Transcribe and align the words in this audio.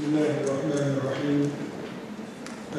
Bismillahirrahmanirrahim. 0.00 1.50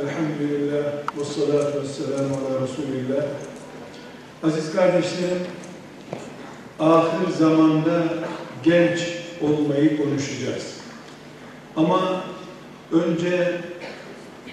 Elhamdülillah 0.02 0.84
ve 1.20 1.26
salatu 1.26 1.82
ve 1.82 1.88
selamu 1.88 2.36
ala 2.36 2.62
Resulillah. 2.64 3.24
Aziz 4.44 4.76
kardeşlerim, 4.76 5.38
ahir 6.80 7.32
zamanda 7.38 8.04
genç 8.64 9.00
olmayı 9.42 9.98
konuşacağız. 9.98 10.76
Ama 11.76 12.24
önce 12.92 13.62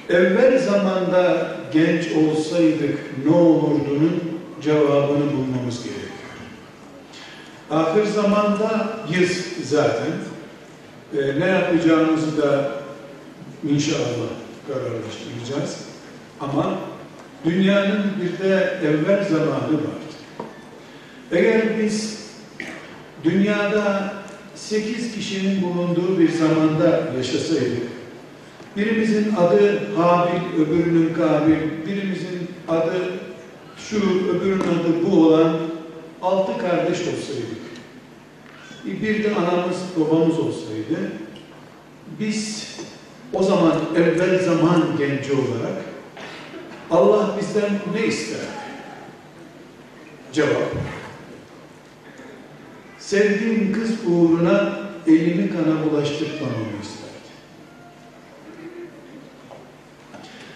evvel 0.09 0.59
zamanda 0.59 1.50
genç 1.73 2.12
olsaydık 2.12 2.98
ne 3.27 3.37
olurdunun 3.37 4.41
cevabını 4.62 5.33
bulmamız 5.33 5.84
gerekiyor. 5.84 6.09
Ahir 7.70 8.05
zamanda 8.05 8.89
yüz 9.11 9.47
zaten. 9.64 10.27
Ee, 11.17 11.41
ne 11.41 11.47
yapacağımızı 11.47 12.43
da 12.43 12.71
inşallah 13.69 14.29
kararlaştıracağız. 14.69 15.84
Ama 16.41 16.79
dünyanın 17.45 18.03
bir 18.23 18.45
de 18.45 18.81
evvel 18.84 19.25
zamanı 19.25 19.73
vardı. 19.73 20.09
Eğer 21.33 21.79
biz 21.79 22.19
dünyada 23.25 24.15
sekiz 24.55 25.15
kişinin 25.15 25.62
bulunduğu 25.62 26.19
bir 26.19 26.29
zamanda 26.33 27.03
yaşasaydık, 27.17 27.89
birimizin 28.77 29.34
adı 29.34 29.95
Habil, 29.97 30.62
öbürünün 30.62 31.15
Kabil, 31.15 31.87
birimizin 31.87 32.51
adı 32.69 32.95
şu, 33.79 33.97
öbürünün 34.31 34.61
adı 34.61 35.06
bu 35.06 35.27
olan 35.27 35.56
altı 36.23 36.53
kardeş 36.59 37.00
olsaydık, 37.00 37.67
bir 39.03 39.25
de 39.25 39.34
anamız, 39.34 39.77
babamız 39.97 40.39
olsaydı, 40.39 41.12
biz 42.20 42.69
o 43.33 43.42
zaman 43.42 43.72
evvel 43.97 44.44
zaman 44.44 44.83
genci 44.98 45.33
olarak 45.33 45.84
Allah 46.91 47.36
bizden 47.41 47.70
ne 47.94 48.06
ister? 48.06 48.41
Cevap. 50.33 50.72
Sevdiğim 52.98 53.72
kız 53.72 53.91
uğruna 54.06 54.78
elimi 55.06 55.50
kana 55.50 55.84
bulaştırmamamı 55.84 56.81
isterdi. 56.83 57.09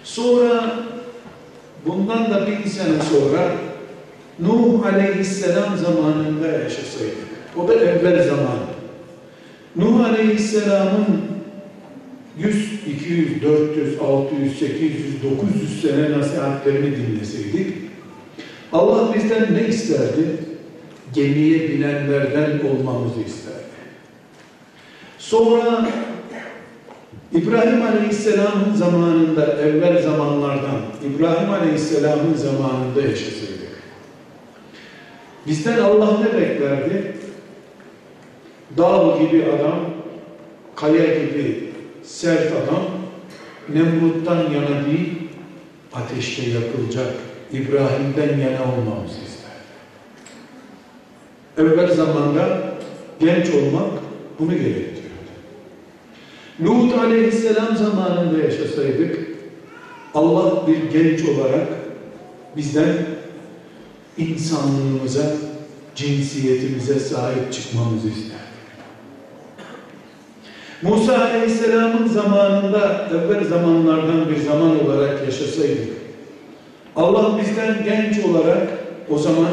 Sonra 0.05 0.79
bundan 1.87 2.31
da 2.31 2.47
bin 2.47 2.71
sene 2.71 3.03
sonra 3.03 3.53
Nuh 4.39 4.87
Aleyhisselam 4.87 5.77
zamanında 5.77 6.47
yaşasaydık. 6.47 7.32
O 7.57 7.69
da 7.69 7.75
evvel 7.75 8.23
zaman. 8.23 8.59
Nuh 9.77 10.05
Aleyhisselam'ın 10.05 11.33
100, 12.39 12.73
200, 12.87 13.43
400, 13.43 13.99
600, 14.01 14.59
800, 14.59 15.23
900 15.23 15.83
sene 15.83 16.19
nasihatlerini 16.19 16.97
dinleseydik, 16.97 17.75
Allah 18.73 19.15
bizden 19.15 19.55
ne 19.55 19.69
isterdi? 19.69 20.37
Gemiye 21.15 21.69
binenlerden 21.69 22.61
olmamızı 22.69 23.21
isterdi. 23.21 23.63
Sonra 25.19 25.89
İbrahim 27.33 27.83
Aleyhisselam'ın 27.83 28.75
zamanında, 28.75 29.47
evvel 29.47 30.03
zamanlardan, 30.03 30.81
İbrahim 31.15 31.51
Aleyhisselam'ın 31.51 32.35
zamanında 32.35 33.03
yaşasaydık. 33.03 33.83
Bizden 35.47 35.79
Allah 35.79 36.19
ne 36.21 36.41
beklerdi? 36.41 37.22
Dağ 38.79 39.19
gibi 39.21 39.45
adam, 39.45 39.81
kaya 40.77 41.15
gibi 41.15 41.73
sert 42.03 42.53
adam, 42.53 42.85
Nemrut'tan 43.69 44.37
yana 44.37 44.87
değil, 44.87 45.15
ateşte 45.93 46.43
yakılacak 46.51 47.15
İbrahim'den 47.53 48.39
yana 48.39 48.63
olmamızı 48.63 49.19
ister. 49.27 49.53
Evvel 51.59 51.95
zamanda 51.95 52.63
genç 53.21 53.51
olmak 53.51 53.91
bunu 54.39 54.53
gerektiriyordu. 54.53 55.03
Lut 56.61 56.99
aleyhisselam 56.99 57.77
zamanında 57.77 58.39
yaşasaydık, 58.39 59.19
Allah 60.15 60.67
bir 60.67 61.01
genç 61.01 61.29
olarak 61.29 61.69
bizden 62.57 62.97
insanlığımıza, 64.19 65.33
cinsiyetimize 65.95 67.01
sahip 67.01 67.53
çıkmamızı 67.53 68.09
ister. 68.09 68.32
Musa 70.83 71.19
Aleyhisselam'ın 71.19 72.09
zamanında, 72.09 73.09
evvel 73.11 73.45
zamanlardan 73.45 74.31
bir 74.31 74.37
zaman 74.37 74.85
olarak 74.85 75.25
yaşasaydık, 75.25 75.89
Allah 76.97 77.39
bizden 77.41 77.85
genç 77.85 78.25
olarak 78.25 78.69
o 79.11 79.19
zaman 79.19 79.49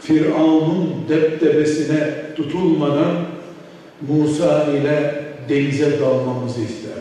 Firavun'un 0.00 0.94
deptebesine 1.08 2.14
tutulmadan 2.36 3.16
Musa 4.08 4.64
ile 4.64 5.24
denize 5.48 6.00
dalmamızı 6.00 6.60
isterdi. 6.60 6.98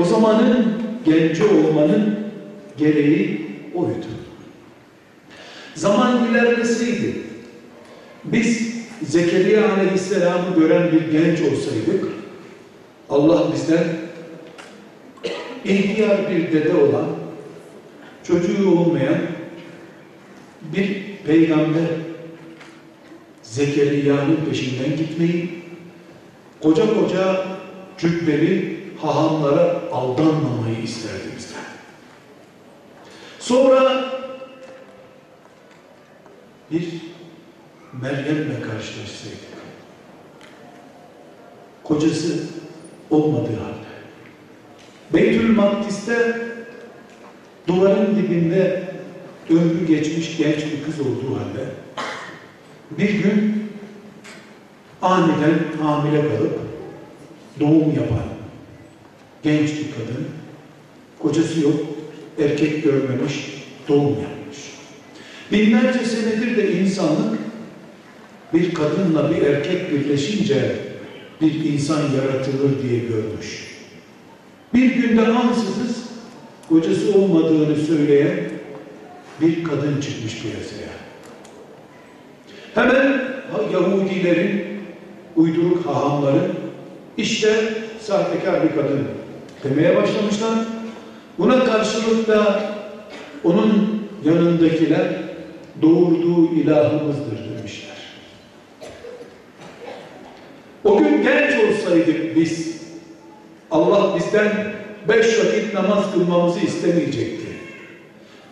O 0.00 0.04
zamanın 0.04 0.66
genci 1.04 1.44
olmanın 1.44 2.18
gereği 2.78 3.46
oydu. 3.74 4.06
Zaman 5.74 6.28
ilerleseydi, 6.30 7.14
biz 8.24 8.63
Zekeriya 9.08 9.72
Aleyhisselam'ı 9.72 10.60
gören 10.60 10.92
bir 10.92 11.12
genç 11.12 11.40
olsaydık, 11.40 12.04
Allah 13.10 13.52
bizden 13.52 13.84
ihtiyar 15.64 16.30
bir 16.30 16.52
dede 16.52 16.74
olan, 16.74 17.06
çocuğu 18.24 18.70
olmayan 18.70 19.18
bir 20.62 21.16
peygamber 21.26 21.88
Zekeriya'nın 23.42 24.36
peşinden 24.48 24.96
gitmeyi, 24.96 25.62
koca 26.62 27.00
koca 27.00 27.46
cübbeli 27.98 28.80
hahamlara 29.02 29.82
aldanmamayı 29.92 30.82
isterdi 30.84 31.28
bizden. 31.36 31.64
Sonra 33.38 34.04
bir 36.70 37.13
Meryem'le 38.02 38.60
karşılaşsaydık, 38.60 39.54
kocası 41.84 42.38
olmadığı 43.10 43.56
halde, 43.56 43.94
Beytül 45.14 45.56
Makdis'te 45.56 46.40
duvarın 47.66 48.16
dibinde 48.16 48.84
ömrü 49.50 49.86
geçmiş 49.86 50.36
genç 50.36 50.56
bir 50.56 50.84
kız 50.84 51.00
olduğu 51.00 51.36
halde, 51.36 51.70
bir 52.90 53.10
gün 53.10 53.64
aniden 55.02 55.58
hamile 55.82 56.28
kalıp 56.28 56.58
doğum 57.60 57.94
yapan 57.94 58.24
genç 59.42 59.70
bir 59.70 59.90
kadın, 59.92 60.26
kocası 61.18 61.60
yok, 61.60 61.80
erkek 62.38 62.84
görmemiş, 62.84 63.64
doğum 63.88 64.08
yapmış. 64.08 64.58
Binlerce 65.52 66.04
senedir 66.04 66.56
de 66.56 66.80
insanlık 66.80 67.43
bir 68.54 68.74
kadınla 68.74 69.30
bir 69.30 69.42
erkek 69.42 69.92
birleşince 69.92 70.76
bir 71.40 71.64
insan 71.64 72.00
yaratılır 72.00 72.82
diye 72.82 72.98
görmüş. 72.98 73.74
Bir 74.74 74.94
günde 74.94 75.22
ansızız 75.22 76.04
kocası 76.68 77.18
olmadığını 77.18 77.76
söyleyen 77.76 78.38
bir 79.40 79.64
kadın 79.64 80.00
çıkmış 80.00 80.42
piyasaya. 80.42 80.94
Hemen 82.74 83.20
Yahudilerin 83.72 84.64
uyduruk 85.36 85.86
hahamları 85.86 86.50
işte 87.16 87.74
sahtekar 88.00 88.62
bir 88.62 88.76
kadın 88.76 89.02
demeye 89.64 89.96
başlamışlar. 89.96 90.58
Buna 91.38 91.64
karşılık 91.64 92.28
da 92.28 92.60
onun 93.44 94.02
yanındakiler 94.24 95.06
doğurduğu 95.82 96.54
ilahımızdır 96.54 97.38
demişler. 97.58 97.94
O 100.84 100.98
gün 100.98 101.22
genç 101.22 101.53
olsaydık 101.68 102.36
biz, 102.36 102.74
Allah 103.70 104.16
bizden 104.16 104.74
beş 105.08 105.38
vakit 105.38 105.74
namaz 105.74 106.12
kılmamızı 106.12 106.60
istemeyecekti. 106.60 107.46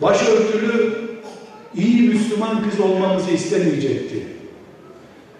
Başörtülü, 0.01 0.93
iyi 1.75 2.09
Müslüman 2.09 2.69
kız 2.69 2.79
olmamızı 2.79 3.31
istemeyecekti. 3.31 4.23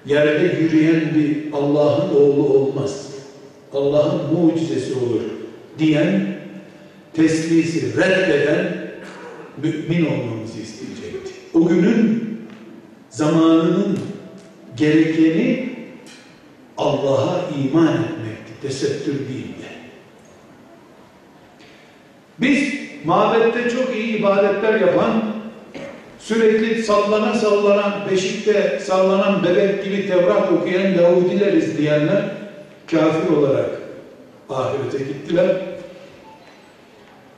Yerde 0.06 0.58
yürüyen 0.62 1.02
bir 1.16 1.54
Allah'ın 1.54 2.16
oğlu 2.16 2.48
olmaz. 2.48 3.08
Allah'ın 3.74 4.34
mucizesi 4.34 4.94
olur 4.94 5.22
diyen, 5.80 6.38
teslisi 7.14 7.98
reddeden 7.98 8.84
mümin 9.64 10.06
olmamızı 10.06 10.60
isteyecekti. 10.62 11.31
O 11.54 11.68
günün 11.68 12.24
zamanının 13.10 14.00
gerekeni 14.78 15.73
Allah'a 16.84 17.40
iman 17.64 17.88
etmekti, 17.88 18.62
tesettür 18.62 19.14
değildi. 19.14 19.68
Biz 22.42 22.74
mabette 23.06 23.70
çok 23.70 23.96
iyi 23.96 24.18
ibadetler 24.18 24.80
yapan, 24.80 25.24
sürekli 26.20 26.84
sallana 26.84 27.34
sallana, 27.34 28.08
beşikte 28.12 28.80
sallanan 28.80 29.44
bebek 29.44 29.84
gibi 29.84 30.08
Tevrat 30.08 30.52
okuyan 30.52 30.92
Yahudileriz 30.92 31.78
diyenler 31.78 32.24
kafir 32.92 33.36
olarak 33.38 33.70
ahirete 34.50 34.98
gittiler. 34.98 35.56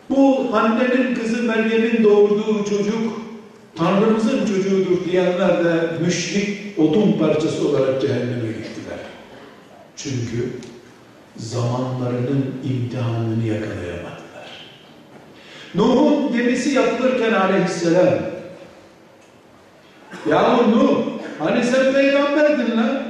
Bu 0.09 0.49
annenin 0.53 1.15
kızı 1.15 1.43
Meryem'in 1.43 2.03
doğurduğu 2.03 2.63
çocuk 2.69 3.25
Tanrımızın 3.75 4.45
çocuğudur 4.45 5.05
diyenler 5.11 5.65
de 5.65 5.73
müşrik 6.05 6.79
odun 6.79 7.11
parçası 7.19 7.67
olarak 7.67 8.01
cehenneme 8.01 8.47
gittiler. 8.47 8.84
Çünkü 9.97 10.49
zamanlarının 11.37 12.45
imtihanını 12.63 13.45
yakalayamadılar. 13.47 14.25
Nuh'un 15.75 16.33
gemisi 16.33 16.69
yapılırken 16.69 17.33
aleyhisselam 17.33 18.13
Yahu 20.29 20.71
Nuh 20.71 20.97
hani 21.39 21.63
sen 21.63 21.93
peygamberdin 21.93 22.77
lan? 22.77 23.03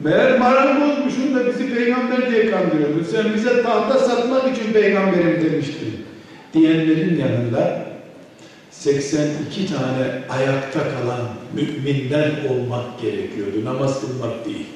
Meğer 0.00 0.38
marangozmuşsun 0.38 1.34
da 1.34 1.46
bizi 1.46 1.74
peygamber 1.74 2.30
diye 2.30 2.50
kandırıyordun. 2.50 3.06
Sen 3.10 3.34
bize 3.34 3.62
tahta 3.62 3.98
satmak 3.98 4.58
için 4.58 4.72
peygamberim 4.72 5.44
demiştin. 5.44 6.06
Diyenlerin 6.54 7.18
yanında 7.18 7.86
82 8.70 9.66
tane 9.66 10.22
ayakta 10.28 10.80
kalan 10.80 11.20
müminden 11.54 12.30
olmak 12.50 13.00
gerekiyordu. 13.00 13.64
Namaz 13.64 14.00
kılmak 14.00 14.44
değil 14.46 14.66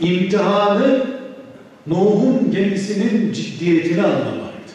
imtihanı 0.00 1.06
Nuh'un 1.86 2.50
gemisinin 2.50 3.32
ciddiyetini 3.32 4.02
anlamaktı. 4.02 4.72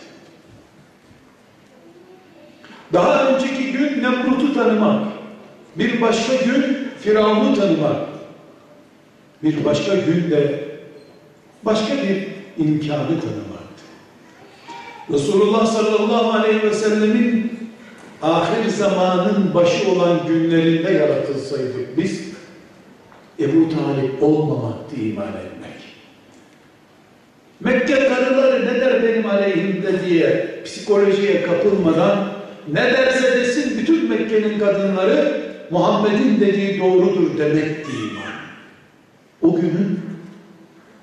Daha 2.94 3.28
önceki 3.28 3.72
gün 3.72 4.04
Nemrut'u 4.04 4.54
tanımak, 4.54 5.08
bir 5.76 6.02
başka 6.02 6.36
gün 6.36 6.78
Firavun'u 7.00 7.56
tanımak, 7.56 8.08
bir 9.44 9.66
başka 9.66 9.96
gün 9.96 10.32
de 10.32 10.64
başka 11.66 11.94
bir 11.94 12.28
imkanı 12.58 13.08
tanımaktı. 13.08 13.84
Resulullah 15.10 15.66
sallallahu 15.66 16.32
aleyhi 16.32 16.64
ve 16.64 16.74
sellemin 16.74 17.60
ahir 18.22 18.70
zamanın 18.70 19.54
başı 19.54 19.92
olan 19.92 20.28
günlerinde 20.28 20.92
yaratılsaydık 20.92 21.98
biz 21.98 22.22
Ebu 23.40 23.70
Talip 23.70 24.24
olmamaktı 24.94 25.02
iman 25.02 25.28
etmek. 25.28 25.74
Mekke 27.60 28.08
karıları 28.08 28.66
ne 28.66 28.82
der 28.82 29.04
benim 29.04 29.26
aleyhimde 29.26 30.06
diye 30.06 30.62
psikolojiye 30.66 31.44
kapılmadan 31.44 32.30
ne 32.68 32.82
derse 32.82 33.40
desin 33.40 33.78
bütün 33.78 34.10
Mekke'nin 34.10 34.60
kadınları 34.60 35.44
Muhammed'in 35.72 36.40
dediği 36.40 36.80
doğrudur 36.80 37.38
demekti 37.38 37.92
iman. 37.92 38.34
O 39.42 39.56
günün 39.56 40.00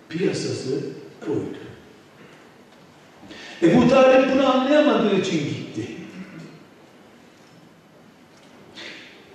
piyasası 0.09 0.71
oydu. 1.29 1.61
Ebu 3.63 3.89
Talip 3.89 4.35
bunu 4.35 4.51
anlayamadığı 4.55 5.21
için 5.21 5.39
gitti. 5.39 5.83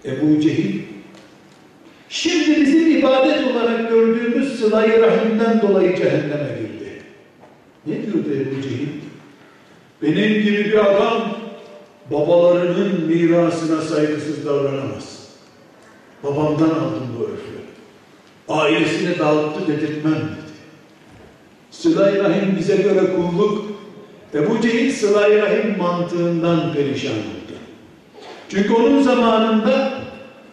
Ebu 0.05 0.41
Cehil 0.41 0.81
Şimdi 2.09 2.61
bizim 2.61 2.97
ibadet 2.97 3.43
olarak 3.47 3.89
gördüğümüz 3.89 4.24
sılayı 4.65 5.01
rahimden 5.01 5.61
dolayı 5.61 5.95
cehenneme 5.95 6.49
girdi. 6.59 7.03
Ne 7.87 7.93
diyordu 7.93 8.29
Ebu 8.29 8.61
Cehil? 8.61 8.87
Benim 10.01 10.43
gibi 10.43 10.65
bir 10.65 10.95
adam 10.95 11.37
babalarının 12.11 13.05
mirasına 13.07 13.81
saygısız 13.81 14.45
davranamaz. 14.45 15.29
Babamdan 16.23 16.69
aldım 16.69 17.07
bu 17.19 17.23
örfü. 17.23 17.55
Ailesini 18.49 19.19
dağıttı 19.19 19.67
dedirtmem 19.67 20.13
dedi. 20.13 20.55
Sıla-i 21.71 22.19
Rahim 22.19 22.55
bize 22.59 22.75
göre 22.75 22.99
kulluk. 23.15 23.65
Ebu 24.33 24.61
Cehil 24.61 24.91
Sıla-i 24.91 25.41
Rahim 25.41 25.77
mantığından 25.77 26.73
perişan 26.73 27.11
oldu. 27.11 27.55
Çünkü 28.49 28.73
onun 28.73 29.01
zamanında 29.01 29.93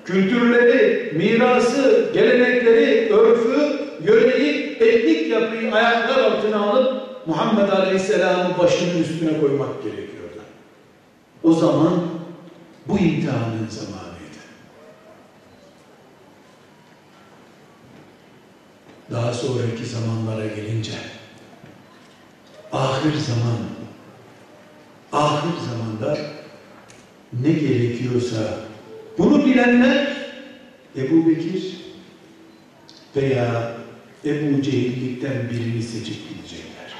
kültürleri, 0.04 1.12
mirası, 1.16 2.10
gelenekleri, 2.14 3.12
örfü, 3.12 3.81
yöreyi, 4.04 4.76
etnik 4.80 5.30
yapıyı 5.30 5.74
ayaklar 5.74 6.18
altına 6.18 6.70
alıp 6.70 7.02
Muhammed 7.26 7.68
Aleyhisselam'ı 7.68 8.58
başının 8.58 9.02
üstüne 9.02 9.40
koymak 9.40 9.82
gerekiyordu. 9.82 10.42
O 11.42 11.52
zaman 11.52 11.92
bu 12.88 12.98
imtihanın 12.98 13.68
zamanıydı. 13.68 14.42
Daha 19.10 19.32
sonraki 19.32 19.84
zamanlara 19.86 20.46
gelince 20.46 20.92
ahir 22.72 23.14
zaman 23.14 23.58
ahir 25.12 25.52
zamanda 25.70 26.18
ne 27.40 27.52
gerekiyorsa 27.52 28.36
bunu 29.18 29.44
bilenler 29.44 30.16
Ebu 30.96 31.28
Bekir 31.28 31.76
veya 33.16 33.81
Ebu 34.24 34.62
Cehillikten 34.62 35.50
birini 35.50 35.82
seçip 35.82 36.28
gidecekler. 36.28 36.94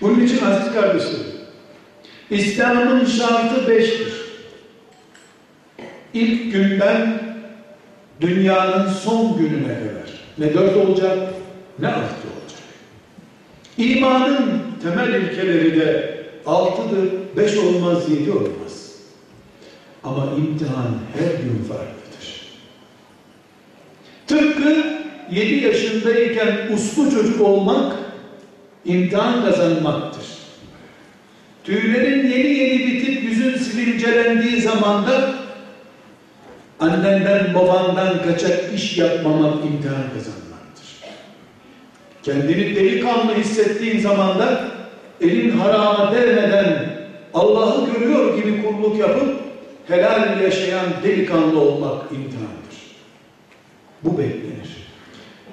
Bunun 0.00 0.20
için 0.20 0.44
aziz 0.44 0.72
kardeşlerim, 0.72 1.26
İslam'ın 2.30 3.04
şartı 3.04 3.68
beştir. 3.68 4.12
İlk 6.14 6.52
günden 6.52 7.22
dünyanın 8.20 8.92
son 8.92 9.38
gününe 9.38 9.78
kadar 9.78 10.22
ne 10.38 10.54
dört 10.54 10.76
olacak 10.76 11.18
ne 11.78 11.88
altı 11.88 12.02
olacak. 12.02 12.62
İmanın 13.78 14.62
temel 14.82 15.14
ilkeleri 15.14 15.80
de 15.80 16.22
altıdır, 16.46 17.08
beş 17.36 17.56
olmaz, 17.56 18.10
yedi 18.10 18.32
olmaz. 18.32 18.92
Ama 20.04 20.24
imtihan 20.38 20.98
her 21.18 21.42
gün 21.42 21.64
farklıdır. 21.68 22.46
Tıpkı 24.26 24.91
yedi 25.32 25.54
yaşındayken 25.54 26.56
uslu 26.74 27.10
çocuk 27.10 27.40
olmak 27.40 27.96
imtihan 28.84 29.44
kazanmaktır. 29.44 30.24
Tüylerin 31.64 32.30
yeni 32.30 32.48
yeni 32.48 32.78
bitip 32.78 33.22
yüzün 33.22 33.56
sivilcelendiği 33.58 34.60
zamanda 34.60 35.34
annenden 36.80 37.54
babandan 37.54 38.22
kaçak 38.22 38.74
iş 38.74 38.98
yapmamak 38.98 39.54
imtihan 39.54 40.04
kazanmaktır. 40.14 41.00
Kendini 42.22 42.76
delikanlı 42.76 43.34
hissettiğin 43.34 44.00
zamanda 44.00 44.64
elin 45.20 45.50
harama 45.50 46.14
değmeden 46.14 46.92
Allah'ı 47.34 47.86
görüyor 47.92 48.36
gibi 48.36 48.62
kulluk 48.64 48.98
yapıp 48.98 49.40
helal 49.88 50.40
yaşayan 50.40 50.86
delikanlı 51.04 51.60
olmak 51.60 52.02
imtihandır. 52.12 52.76
Bu 54.02 54.18
beklenir. 54.18 54.51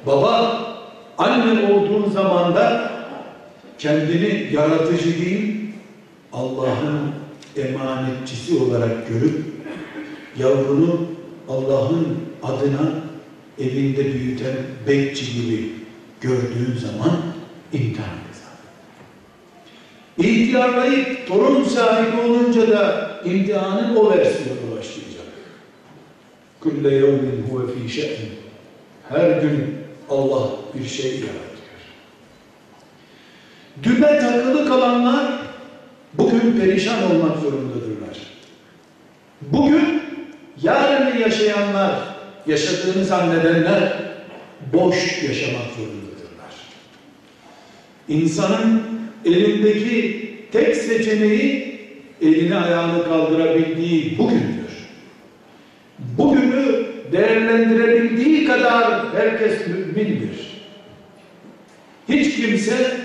Baba, 0.06 0.62
anne 1.18 1.74
olduğun 1.74 2.10
zamanda 2.10 2.92
kendini 3.78 4.50
yaratıcı 4.54 5.26
değil, 5.26 5.56
Allah'ın 6.34 7.12
emanetçisi 7.58 8.58
olarak 8.58 9.10
görüp 9.10 9.46
yavrunu 10.40 11.08
Allah'ın 11.50 12.18
adına 12.44 12.92
evinde 13.60 14.14
büyüten 14.14 14.56
bekçi 14.88 15.34
gibi 15.34 15.70
gördüğün 16.22 16.78
zaman 16.82 17.12
imtihan 17.74 18.10
kazan. 18.28 18.56
İhtiyarlayıp 20.18 21.28
torun 21.28 21.64
sahibi 21.64 22.22
olunca 22.22 22.70
da 22.70 23.12
imtihanın 23.26 23.96
o 23.96 24.10
versiyonu 24.10 24.78
başlayacak. 24.78 25.26
Kulle 26.60 26.96
yevmin 26.96 27.46
huve 27.50 27.88
fî. 27.88 28.10
Her 29.10 29.42
gün 29.42 29.79
Allah 30.10 30.50
bir 30.74 30.88
şey 30.88 31.12
yaratıyor. 31.12 31.60
Düne 33.84 34.20
takılı 34.20 34.68
kalanlar 34.68 35.26
bugün 36.14 36.60
perişan 36.60 37.12
olmak 37.12 37.38
zorundadırlar. 37.38 38.18
Bugün 39.42 40.02
yarını 40.62 41.20
yaşayanlar, 41.20 41.94
yaşadığını 42.48 43.06
zannedenler 43.06 43.94
boş 44.74 45.24
yaşamak 45.24 45.66
zorundadırlar. 45.78 46.54
İnsanın 48.08 48.84
elindeki 49.26 50.30
tek 50.52 50.76
seçeneği 50.76 51.80
elini 52.22 52.56
ayağını 52.56 53.04
kaldırabildiği 53.04 54.18
bugündür. 54.18 54.90
Bugünü 56.00 56.89
değerlendirebildiği 57.12 58.48
kadar 58.48 59.04
herkes 59.16 59.68
mümindir. 59.68 60.50
Hiç 62.10 62.36
kimse 62.36 62.98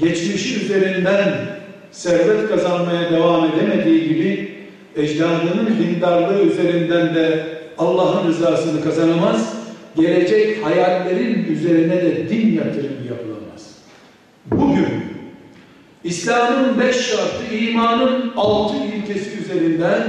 geçmişi 0.00 0.64
üzerinden 0.64 1.34
servet 1.90 2.48
kazanmaya 2.48 3.10
devam 3.10 3.50
edemediği 3.50 4.08
gibi 4.08 4.56
ecdadının 4.96 5.76
dindarlığı 5.78 6.42
üzerinden 6.42 7.14
de 7.14 7.46
Allah'ın 7.78 8.28
rızasını 8.28 8.84
kazanamaz. 8.84 9.56
Gelecek 9.96 10.64
hayallerin 10.64 11.44
üzerine 11.44 12.02
de 12.02 12.28
din 12.28 12.52
yatırımı 12.52 13.06
yapılamaz. 13.08 13.78
Bugün 14.46 14.86
İslam'ın 16.04 16.80
beş 16.80 16.96
şartı, 16.96 17.54
imanın 17.54 18.32
altı 18.36 18.76
ilkesi 18.76 19.38
üzerinden 19.40 20.02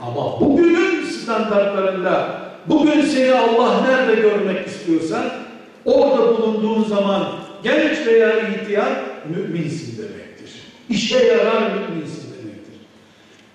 ama 0.00 0.40
bugünün 0.40 1.04
standartlarında 1.04 2.41
bugün 2.66 3.02
seni 3.02 3.32
Allah 3.32 3.80
nerede 3.80 4.20
görmek 4.20 4.66
istiyorsa 4.66 5.36
orada 5.84 6.38
bulunduğun 6.38 6.84
zaman 6.84 7.26
genç 7.62 8.06
veya 8.06 8.48
ihtiyar 8.48 8.92
müminsin 9.28 9.98
demektir. 9.98 10.50
İşe 10.90 11.24
yarar 11.24 11.62
müminsin 11.62 12.24
demektir. 12.38 12.74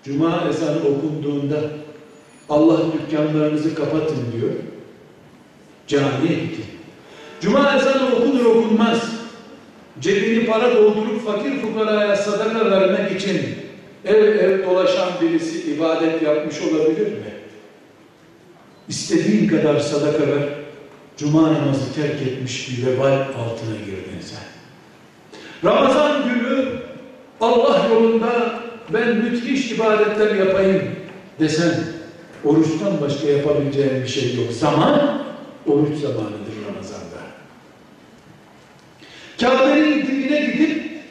Cuma 0.03 0.43
ezanı 0.49 0.77
okunduğunda 0.77 1.57
Allah 2.49 2.79
dükkanlarınızı 2.93 3.75
kapatın 3.75 4.17
diyor. 4.37 4.53
Camiye 5.87 6.39
gitti. 6.39 6.61
Cuma 7.41 7.75
ezanı 7.75 8.15
okunur 8.15 8.45
okunmaz 8.45 9.17
cebini 10.01 10.45
para 10.45 10.75
doldurup 10.75 11.25
fakir 11.25 11.59
fukaraya 11.61 12.15
sadaka 12.15 12.71
vermek 12.71 13.21
için 13.21 13.41
ev 14.05 14.23
ev 14.23 14.65
dolaşan 14.65 15.09
birisi 15.21 15.71
ibadet 15.71 16.21
yapmış 16.21 16.61
olabilir 16.61 17.07
mi? 17.07 17.36
İstediğin 18.89 19.47
kadar 19.47 19.79
sadaka 19.79 20.27
ver, 20.27 20.43
cuma 21.17 21.53
namazı 21.53 21.93
terk 21.95 22.21
etmiş 22.21 22.69
bir 22.69 22.85
vebal 22.85 23.11
altına 23.11 23.75
girdin 23.85 24.21
sen. 24.21 24.39
Ramazan 25.69 26.23
günü 26.23 26.65
Allah 27.41 27.87
yolunda 27.89 28.59
ben 28.93 29.15
müthiş 29.15 29.71
ibadetler 29.71 30.35
yapayım 30.35 30.95
desen 31.39 31.73
oruçtan 32.43 33.01
başka 33.01 33.27
yapabileceğin 33.27 34.03
bir 34.03 34.07
şey 34.07 34.35
yok. 34.35 34.51
Zaman 34.51 35.23
oruç 35.67 35.97
zamanıdır 35.97 36.53
Ramazan'da. 36.69 37.17
Kabe'nin 39.41 40.07
dibine 40.07 40.39
gidip 40.39 41.01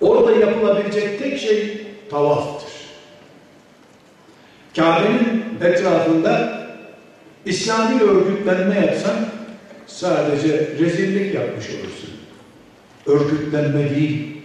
orada 0.00 0.32
yapılabilecek 0.32 1.18
tek 1.18 1.38
şey 1.38 1.86
tavaftır. 2.10 2.70
Kabe'nin 4.76 5.44
etrafında 5.60 6.59
İslami 7.46 8.02
örgütlenme 8.02 8.74
yapsan 8.74 9.16
sadece 9.86 10.76
rezillik 10.80 11.34
yapmış 11.34 11.66
olursun. 11.66 12.10
Örgütlenme 13.06 13.90
değil, 13.90 14.36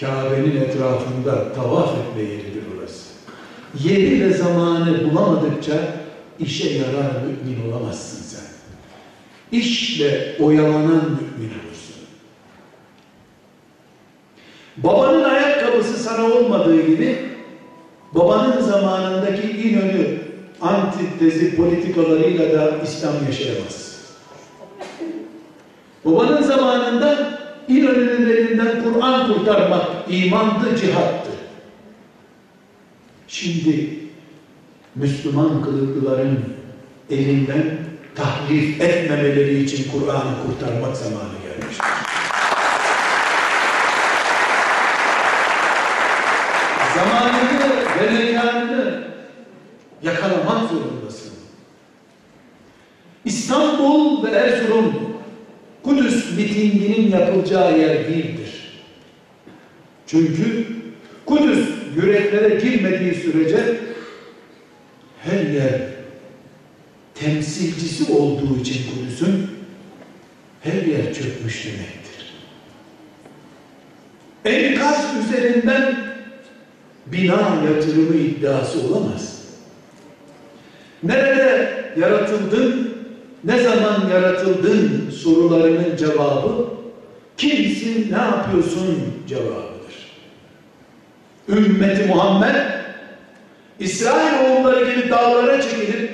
Kabe'nin 0.00 0.60
etrafında 0.60 1.52
tavaf 1.52 1.90
etme 1.98 2.22
yeridir 2.22 2.62
orası. 2.78 3.08
Yeri 3.84 4.24
ve 4.24 4.32
zamanı 4.32 5.10
bulamadıkça 5.10 5.72
işe 6.38 6.68
yarar 6.68 7.12
mümin 7.22 7.70
olamazsın 7.70 8.22
sen. 8.22 8.52
İşle 9.58 10.36
oyalanan 10.40 11.04
mümin 11.04 11.50
olursun. 11.50 11.96
Babanın 14.76 15.24
ayakkabısı 15.24 15.98
sana 15.98 16.24
olmadığı 16.24 16.86
gibi 16.86 17.18
babanın 18.14 18.60
zamanındaki 18.60 19.50
İnönü 19.50 20.21
antitezi 20.62 21.56
politikalarıyla 21.56 22.52
da 22.52 22.70
İslam 22.84 23.14
yaşayamaz. 23.26 23.92
Babanın 26.04 26.42
zamanında 26.42 27.38
İnönü'nün 27.68 28.30
elinden 28.30 28.84
Kur'an 28.84 29.32
kurtarmak 29.32 29.86
imandı, 30.08 30.76
cihattı. 30.80 31.30
Şimdi 33.28 33.98
Müslüman 34.94 35.62
kılıklıların 35.64 36.38
elinden 37.10 37.78
tahrif 38.14 38.80
etmemeleri 38.80 39.62
için 39.62 39.90
Kur'an'ı 39.92 40.34
kurtarmak 40.46 40.96
zamanı 40.96 41.32
gelmiştir. 41.44 41.86
Zamanını 46.94 47.42
ve 48.00 48.10
mekanını 48.10 48.31
yakalamak 50.02 50.70
zorundasın. 50.70 51.32
İstanbul 53.24 54.26
ve 54.26 54.30
Erzurum 54.30 55.12
Kudüs 55.82 56.36
mitinginin 56.36 57.10
yapılacağı 57.10 57.78
yer 57.78 58.08
değildir. 58.08 58.82
Çünkü 60.06 60.66
Kudüs 61.26 61.68
yüreklere 61.96 62.60
girmediği 62.60 63.14
sürece 63.14 63.80
her 65.24 65.46
yer 65.46 65.80
temsilcisi 67.14 68.12
olduğu 68.12 68.60
için 68.60 68.82
Kudüs'ün 68.90 69.46
her 70.60 70.82
yer 70.82 71.14
çökmüş 71.14 71.66
demektir. 71.66 72.32
Enkaz 74.44 75.04
üzerinden 75.24 75.96
bina 77.06 77.62
yatırımı 77.70 78.14
iddiası 78.16 78.80
olamaz. 78.80 79.31
Nerede 81.02 81.74
yaratıldın, 82.00 82.94
ne 83.44 83.58
zaman 83.58 84.08
yaratıldın 84.10 85.10
sorularının 85.10 85.96
cevabı 85.96 86.66
kimsin, 87.36 88.12
ne 88.12 88.16
yapıyorsun 88.16 88.98
cevabıdır. 89.28 89.72
Ümmeti 91.48 92.06
Muhammed 92.06 92.54
İsrail 93.80 94.50
oğulları 94.50 94.94
gibi 94.94 95.10
dağlara 95.10 95.62
çekilip 95.62 96.10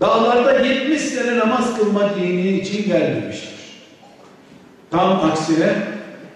dağlarda 0.00 0.58
70 0.66 1.00
sene 1.00 1.38
namaz 1.38 1.76
kılma 1.78 2.14
dini 2.16 2.60
için 2.60 2.88
gelmemiştir. 2.88 3.58
Tam 4.90 5.24
aksine 5.30 5.72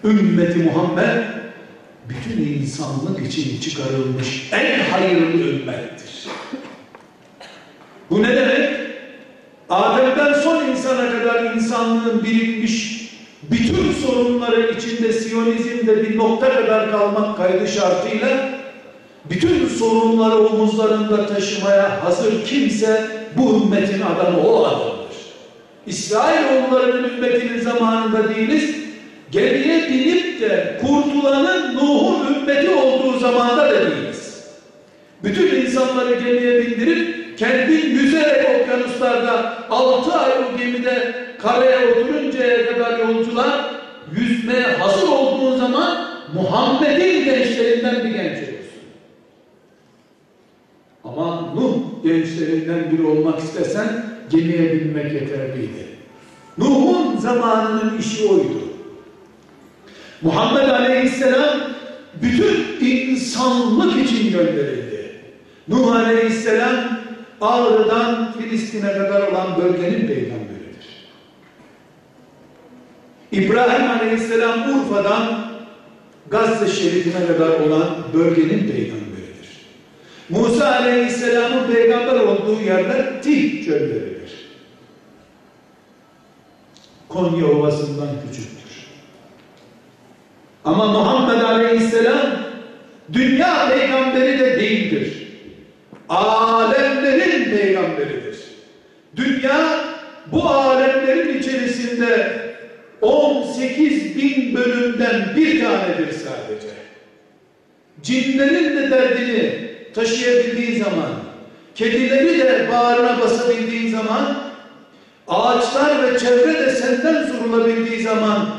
ümmeti 0.03 0.59
Muhammed 0.59 1.23
bütün 2.09 2.43
insanlık 2.43 3.27
için 3.27 3.59
çıkarılmış 3.59 4.49
en 4.51 4.79
hayırlı 4.79 5.49
ümmettir. 5.49 6.27
Bu 8.09 8.23
ne 8.23 8.35
demek? 8.35 8.69
Adem'den 9.69 10.33
son 10.33 10.67
insana 10.67 11.11
kadar 11.11 11.53
insanlığın 11.55 12.23
birikmiş 12.23 13.03
bütün 13.51 13.91
sorunları 13.91 14.71
içinde 14.71 15.13
Siyonizmde 15.13 16.03
bir 16.03 16.17
nokta 16.17 16.53
kadar 16.55 16.91
kalmak 16.91 17.37
kaydı 17.37 17.67
şartıyla 17.67 18.49
bütün 19.29 19.67
sorunları 19.67 20.35
omuzlarında 20.35 21.27
taşımaya 21.27 22.03
hazır 22.03 22.45
kimse 22.45 23.07
bu 23.37 23.63
ümmetin 23.63 24.01
adamı 24.01 24.47
o 24.47 24.63
adamdır. 24.63 24.93
İsrailoğullarının 25.87 27.09
ümmetinin 27.09 27.61
zamanında 27.61 28.35
değiliz. 28.35 28.75
Geriye 29.31 29.89
binip 29.89 30.41
de 30.41 30.81
kurtulanın 30.81 31.75
Nuh'un 31.75 32.35
ümmeti 32.35 32.69
olduğu 32.69 33.19
zamanda 33.19 33.69
da 33.69 33.81
değiliz. 33.81 34.43
Bütün 35.23 35.61
insanları 35.61 36.13
gemiye 36.13 36.59
bindirip 36.59 37.22
kendi 37.37 37.73
yüzerek 37.73 38.61
okyanuslarda 38.61 39.57
altı 39.69 40.13
ay 40.13 40.31
o 40.31 40.57
gemide 40.57 41.15
karaya 41.41 41.87
oturuncaya 41.87 42.73
kadar 42.73 42.99
yolcular 42.99 43.73
yüzmeye 44.15 44.67
hazır 44.67 45.07
olduğu 45.07 45.57
zaman 45.57 46.07
Muhammed'in 46.33 47.25
gençlerinden 47.25 48.03
bir 48.03 48.09
genç 48.09 48.37
olursun. 48.37 48.53
Ama 51.03 51.41
Nuh 51.41 52.03
gençlerinden 52.03 52.91
biri 52.91 53.03
olmak 53.05 53.39
istesen 53.39 53.87
gemiye 54.29 54.73
binmek 54.73 55.13
yeterliydi. 55.13 55.87
Nuh'un 56.57 57.17
zamanının 57.17 57.97
işi 57.97 58.27
oydu. 58.27 58.63
Muhammed 60.21 60.69
Aleyhisselam 60.69 61.59
bütün 62.21 62.85
insanlık 62.85 64.09
için 64.09 64.31
gönderildi. 64.31 65.15
Nuh 65.67 65.95
Aleyhisselam 65.95 67.02
Ağrı'dan 67.43 68.31
Filistin'e 68.31 68.93
kadar 68.93 69.27
olan 69.27 69.57
bölgenin 69.57 70.07
peygamberidir. 70.07 71.07
İbrahim 73.31 73.91
Aleyhisselam 73.91 74.59
Urfa'dan 74.59 75.53
Gazze 76.29 76.67
şeridine 76.67 77.27
kadar 77.27 77.59
olan 77.59 77.89
bölgenin 78.13 78.71
peygamberidir. 78.71 79.65
Musa 80.29 80.71
Aleyhisselam'ın 80.71 81.73
peygamber 81.73 82.19
olduğu 82.19 82.61
yerler 82.61 83.23
Tih 83.23 83.65
çölleridir. 83.65 84.31
Konya 87.09 87.47
Ovası'ndan 87.47 88.09
küçüktür. 88.27 88.87
Ama 90.65 90.85
Muhammed 90.85 91.41
Aleyhisselam 91.41 92.27
dünya 93.13 93.69
peygamberi 93.69 94.39
de 94.39 94.59
değildir 94.59 95.22
alemlerin 96.09 97.57
peygamberidir. 97.57 98.37
Dünya 99.15 99.79
bu 100.31 100.49
alemlerin 100.49 101.39
içerisinde 101.39 102.43
18 103.01 104.17
bin 104.17 104.55
bölümden 104.55 105.33
bir 105.35 105.63
tanedir 105.63 106.11
sadece. 106.11 106.67
Cinlerin 108.03 108.77
de 108.77 108.91
derdini 108.91 109.69
taşıyabildiği 109.93 110.83
zaman, 110.83 111.09
kedileri 111.75 112.39
de 112.39 112.67
bağrına 112.71 113.19
basabildiği 113.19 113.91
zaman, 113.91 114.37
ağaçlar 115.27 116.03
ve 116.03 116.19
çevre 116.19 116.53
de 116.53 116.69
senden 116.69 117.27
sorulabildiği 117.27 118.01
zaman, 118.01 118.49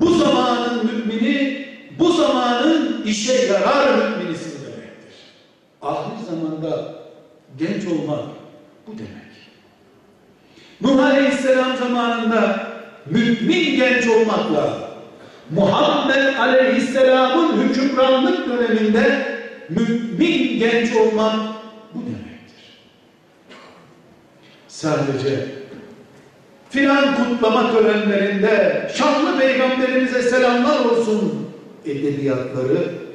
bu 0.00 0.14
zamanın 0.14 0.86
mümini, 0.86 1.66
bu 1.98 2.12
zamanın 2.12 3.02
işe 3.06 3.32
yarar 3.32 3.94
mümini, 3.94 4.25
Ahir 5.82 6.24
zamanda 6.26 6.94
genç 7.58 7.86
olmak 7.86 8.24
bu 8.86 8.92
demek. 8.98 9.26
Nuh 10.80 11.04
Aleyhisselam 11.04 11.76
zamanında 11.76 12.66
mümin 13.06 13.76
genç 13.76 14.06
olmakla 14.06 14.90
Muhammed 15.50 16.36
Aleyhisselam'ın 16.38 17.62
hükümranlık 17.62 18.48
döneminde 18.48 19.26
mümin 19.68 20.58
genç 20.58 20.96
olmak 20.96 21.36
bu 21.94 22.00
demektir. 22.00 22.78
Sadece 24.68 25.46
filan 26.70 27.16
kutlama 27.16 27.72
törenlerinde 27.72 28.88
şanlı 28.94 29.38
peygamberimize 29.38 30.22
selamlar 30.22 30.84
olsun 30.84 31.48
edebiyatları 31.84 33.05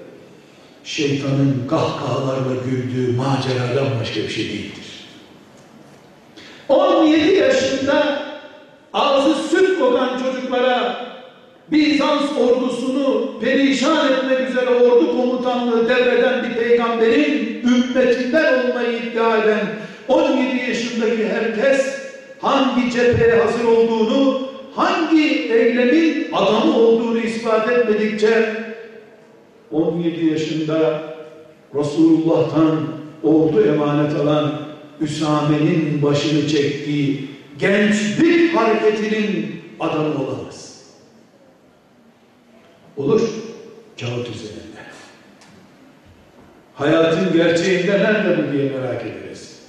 şeytanın 0.84 1.68
kahkahalarla 1.70 2.56
güldüğü 2.66 3.18
maceradan 3.18 4.00
başka 4.02 4.20
bir 4.20 4.30
şey 4.30 4.44
değildir. 4.46 5.08
17 6.70 7.36
yaşında 7.36 8.24
ağzı 8.94 9.36
süt 9.50 9.80
kokan 9.80 10.10
çocuklara 10.18 11.12
Bizans 11.72 12.38
ordusunu 12.38 13.40
perişan 13.42 14.14
etmek 14.14 14.50
üzere 14.50 14.70
ordu 14.70 15.18
komutanlığı 15.18 15.90
devreden 15.90 16.44
bir 16.44 16.56
peygamberin 16.56 17.64
ümmetinden 17.64 18.54
olmayı 18.54 18.98
iddia 18.98 19.38
eden 19.38 19.60
17 20.08 20.70
yaşındaki 20.70 21.28
herkes 21.28 22.02
hangi 22.42 22.92
cepheye 22.92 23.36
hazır 23.36 23.64
olduğunu, 23.64 24.42
hangi 24.76 25.54
eylemin 25.54 26.28
adamı 26.34 26.78
olduğunu 26.78 27.20
ispat 27.20 27.72
etmedikçe 27.72 28.61
17 29.72 30.26
yaşında 30.26 31.04
Resulullah'tan 31.76 32.88
ordu 33.24 33.62
emanet 33.66 34.16
alan 34.16 34.62
Üsame'nin 35.02 36.02
başını 36.02 36.48
çektiği 36.48 37.30
gençlik 37.60 38.56
hareketinin 38.56 39.62
adamı 39.80 40.14
olamaz. 40.24 40.82
Olur. 42.98 43.22
Kağıt 44.00 44.30
üzerinde. 44.30 44.82
Hayatın 46.76 47.34
gerçeğinde 47.34 48.00
nerede 48.00 48.38
bu 48.38 48.52
diye 48.52 48.70
merak 48.70 49.02
ederiz. 49.02 49.60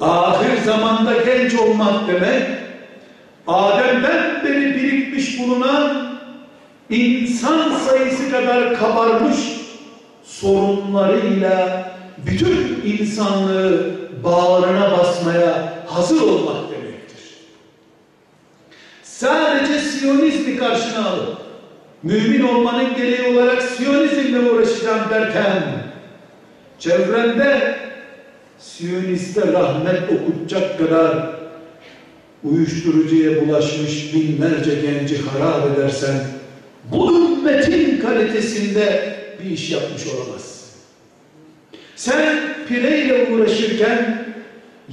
Ahir 0.00 0.62
zamanda 0.64 1.12
genç 1.22 1.54
olmak 1.54 2.08
demek, 2.08 2.42
Adem'den 3.46 4.44
beri 4.44 4.74
birikmiş 4.74 5.40
bulunan 5.40 6.07
insan 6.90 7.78
sayısı 7.78 8.30
kadar 8.30 8.78
kabarmış 8.78 9.36
sorunlarıyla 10.24 11.88
bütün 12.26 12.82
insanlığı 12.84 13.98
bağrına 14.24 14.98
basmaya 14.98 15.84
hazır 15.86 16.20
olmak 16.20 16.70
demektir. 16.70 17.36
Sadece 19.02 19.78
Siyonizmi 19.78 20.56
karşına 20.56 21.08
alıp 21.08 21.38
mümin 22.02 22.40
olmanın 22.40 22.94
gereği 22.96 23.36
olarak 23.36 23.62
Siyonizmle 23.62 24.50
uğraşacağım 24.50 25.10
derken 25.10 25.62
çevrende 26.78 27.78
Siyoniste 28.58 29.52
rahmet 29.52 30.02
okutacak 30.12 30.78
kadar 30.78 31.30
uyuşturucuya 32.44 33.46
bulaşmış 33.46 34.14
binlerce 34.14 34.74
genci 34.74 35.18
harap 35.22 35.66
edersen 35.72 36.37
bu 36.92 37.12
ümmetin 37.14 38.00
kalitesinde 38.00 39.16
bir 39.44 39.50
iş 39.50 39.70
yapmış 39.70 40.06
olamaz. 40.06 40.74
Sen 41.96 42.38
pireyle 42.68 43.32
uğraşırken 43.32 44.24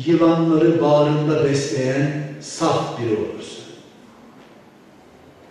yılanları 0.05 0.81
bağrında 0.81 1.45
besleyen 1.45 2.11
saf 2.41 2.99
biri 2.99 3.15
olursun. 3.15 3.63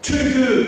Çünkü 0.02 0.66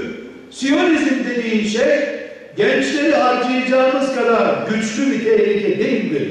Siyonizm 0.51 1.15
dediğin 1.29 1.69
şey 1.69 2.17
gençleri 2.57 3.15
harcayacağımız 3.15 4.15
kadar 4.15 4.67
güçlü 4.69 5.11
bir 5.11 5.25
tehlike 5.25 5.79
değildir. 5.79 6.29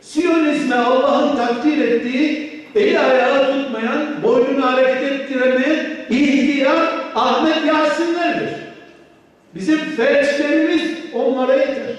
Siyonizme 0.00 0.74
Allah'ın 0.74 1.36
takdir 1.36 1.78
ettiği 1.78 2.50
eli 2.74 3.00
ayağı 3.00 3.46
tutmayan, 3.46 4.22
boynunu 4.22 4.66
hareket 4.66 5.02
ettiremeyen 5.02 5.86
ihtiyar 6.10 6.94
Ahmet 7.14 7.66
Yasinlerdir. 7.66 8.63
Bizim 9.54 9.78
felçlerimiz 9.78 10.82
onlara 11.14 11.54
yeter. 11.54 11.96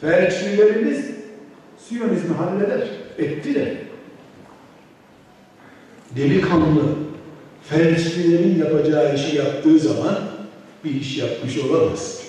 Felçlilerimiz 0.00 1.12
Siyonizmi 1.88 2.34
halleder, 2.34 2.80
ettiler. 3.18 3.68
Delikanlı, 6.16 6.82
felçlilerin 7.68 8.58
yapacağı 8.58 9.14
işi 9.14 9.36
yaptığı 9.36 9.78
zaman 9.78 10.18
bir 10.84 10.94
iş 10.94 11.18
yapmış 11.18 11.58
olamaz. 11.58 12.22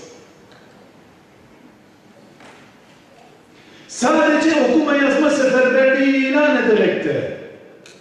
Sadece 3.88 4.50
okuma 4.62 4.96
yazma 4.96 5.30
seferberliği 5.30 6.28
ilan 6.28 6.66
ederek 6.66 7.06
de 7.06 7.38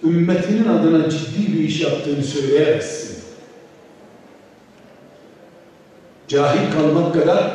ümmetinin 0.04 0.68
adına 0.68 1.10
ciddi 1.10 1.52
bir 1.52 1.58
iş 1.58 1.80
yaptığını 1.80 2.22
söyleyemezsin. 2.24 3.21
Cahil 6.32 6.72
kalmak 6.72 7.14
kadar 7.14 7.50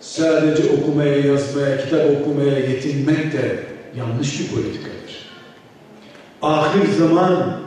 sadece 0.00 0.62
okumaya, 0.70 1.16
yazmaya, 1.16 1.78
kitap 1.78 2.00
okumaya 2.10 2.58
yetinmek 2.58 3.32
de 3.32 3.58
yanlış 3.96 4.40
bir 4.40 4.48
politikadır. 4.48 5.26
Ahir 6.42 6.88
zaman 6.98 7.60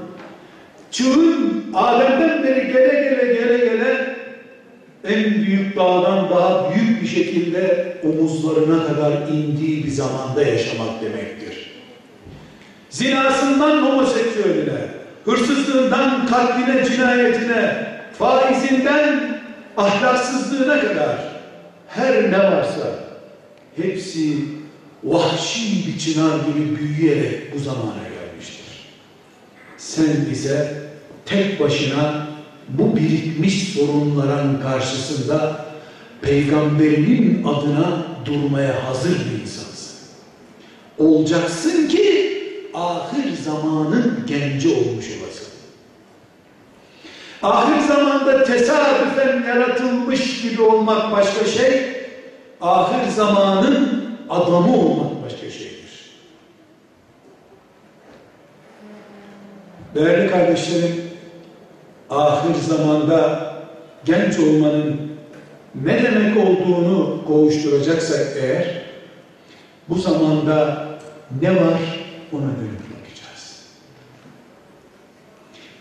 çığın 0.91 1.65
Adem'den 1.73 2.43
beri 2.43 2.67
gele 2.67 3.03
gele 3.03 3.33
gele 3.33 3.57
gele 3.57 4.15
en 5.03 5.43
büyük 5.43 5.75
dağdan 5.75 6.29
daha 6.29 6.73
büyük 6.73 7.01
bir 7.01 7.07
şekilde 7.07 7.97
omuzlarına 8.03 8.87
kadar 8.87 9.11
indiği 9.11 9.83
bir 9.85 9.91
zamanda 9.91 10.43
yaşamak 10.43 11.01
demektir. 11.01 11.71
Zinasından 12.89 13.81
homoseksüeline, 13.81 14.79
hırsızlığından 15.25 16.27
katline, 16.27 16.85
cinayetine, 16.85 17.87
faizinden 18.19 19.38
ahlaksızlığına 19.79 20.81
kadar 20.81 21.17
her 21.87 22.31
ne 22.31 22.37
varsa 22.37 22.99
hepsi 23.75 24.35
vahşi 25.03 25.87
bir 25.87 25.99
çınar 25.99 26.39
gibi 26.39 26.77
büyüyerek 26.79 27.55
bu 27.55 27.59
zamana 27.59 28.03
gelmiştir. 28.03 28.65
Sen 29.77 30.31
ise 30.31 30.83
tek 31.25 31.59
başına 31.59 32.27
bu 32.69 32.95
birikmiş 32.95 33.73
sorunların 33.73 34.61
karşısında 34.61 35.65
peygamberinin 36.21 37.43
adına 37.43 38.05
durmaya 38.25 38.85
hazır 38.85 39.11
bir 39.11 39.41
insansın. 39.41 39.99
Olacaksın 40.97 41.87
ki 41.87 42.29
ahir 42.73 43.33
zamanın 43.45 44.23
genci 44.27 44.67
olmuş 44.69 45.05
olasın. 45.05 45.48
Ahir 47.43 47.81
zamanda 47.87 48.43
tesadüfen 48.43 49.43
yaratılmış 49.47 50.41
gibi 50.41 50.61
olmak 50.61 51.11
başka 51.11 51.45
şey, 51.45 51.85
ahir 52.61 53.09
zamanın 53.09 54.09
adamı 54.29 54.77
olmak 54.77 55.23
başka 55.23 55.49
şeydir. 55.49 56.11
Değerli 59.95 60.31
kardeşlerim, 60.31 61.03
ahir 62.09 62.55
zamanda 62.55 63.49
genç 64.05 64.39
olmanın 64.39 65.11
ne 65.75 66.03
demek 66.03 66.37
olduğunu 66.37 67.25
kovuşturacaksak 67.27 68.27
eğer, 68.41 68.81
bu 69.89 69.95
zamanda 69.95 70.87
ne 71.41 71.49
var 71.49 71.79
ona 72.33 72.41
dönüp 72.41 72.81
bakacağız. 72.89 73.65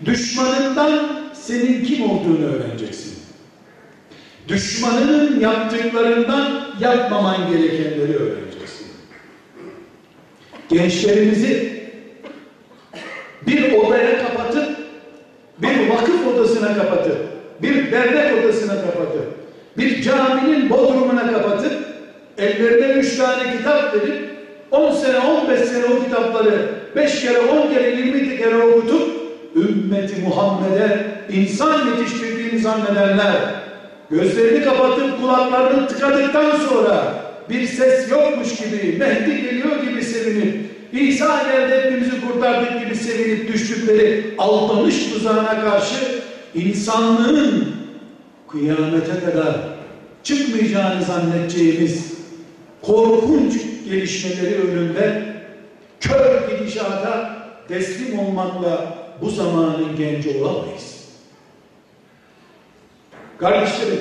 Düşmanından 0.05 1.28
senin 1.49 1.85
kim 1.85 2.11
olduğunu 2.11 2.47
öğreneceksin. 2.47 3.19
Düşmanının 4.49 5.41
yaptıklarından 5.41 6.75
yapmaman 6.81 7.37
gerekenleri 7.51 8.17
öğreneceksin. 8.17 8.87
Gençlerimizi 10.69 11.83
bir 13.47 13.73
odaya 13.73 14.27
kapatıp, 14.27 14.69
bir 15.59 15.89
vakıf 15.89 16.27
odasına 16.27 16.75
kapatıp, 16.77 17.17
bir 17.63 17.93
dernek 17.93 18.45
odasına 18.45 18.75
kapatıp, 18.75 19.27
bir 19.79 20.03
caminin 20.03 20.71
bodrumuna 20.71 21.33
kapatıp, 21.33 21.73
ellerine 22.39 22.87
üç 22.87 23.17
tane 23.17 23.57
kitap 23.57 23.95
verip, 23.95 24.31
on 24.71 24.93
sene, 24.93 25.19
on 25.19 25.49
beş 25.49 25.61
sene 25.61 25.85
o 25.85 26.05
kitapları 26.05 26.69
beş 26.97 27.21
kere, 27.21 27.39
on 27.39 27.75
kere, 27.75 27.91
yirmi 27.91 28.39
kere 28.39 28.57
okutup, 28.57 29.17
ümmeti 29.57 30.23
Muhammed'e 30.23 31.07
insan 31.33 31.87
yetiştirdiğini 31.87 32.59
zannedenler, 32.59 33.37
gözlerini 34.11 34.65
kapatıp 34.65 35.21
kulaklarını 35.21 35.89
tıkadıktan 35.89 36.51
sonra 36.69 37.15
bir 37.51 37.67
ses 37.67 38.11
yokmuş 38.11 38.57
gibi, 38.57 38.97
Mehdi 38.99 39.43
geliyor 39.43 39.83
gibi 39.83 40.03
sevinip, 40.03 40.69
İsa 40.93 41.43
geldi 41.43 41.83
hepimizi 41.83 42.21
kurtardık 42.21 42.85
gibi 42.85 42.95
sevinip 42.95 43.53
düştükleri 43.53 44.35
aldanış 44.39 45.13
tuzağına 45.13 45.61
karşı 45.61 45.95
insanlığın 46.55 47.75
kıyamete 48.49 49.21
kadar 49.25 49.57
çıkmayacağını 50.23 51.03
zannedeceğimiz 51.03 52.13
korkunç 52.83 53.55
gelişmeleri 53.85 54.55
önünde 54.55 55.23
kör 56.01 56.59
gidişata 56.59 57.39
teslim 57.69 58.19
olmakla 58.19 58.98
bu 59.22 59.31
zamanın 59.31 59.96
genci 59.96 60.38
olamayız. 60.38 60.98
Kardeşlerim, 63.38 64.00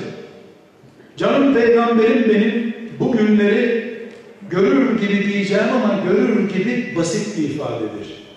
canım 1.18 1.54
peygamberim 1.54 2.30
benim 2.30 2.76
bu 3.00 3.12
günleri 3.12 3.88
görür 4.50 5.00
gibi 5.02 5.34
diyeceğim 5.34 5.64
ama 5.76 6.04
görür 6.10 6.50
gibi 6.50 6.94
basit 6.96 7.38
bir 7.38 7.44
ifadedir. 7.44 8.28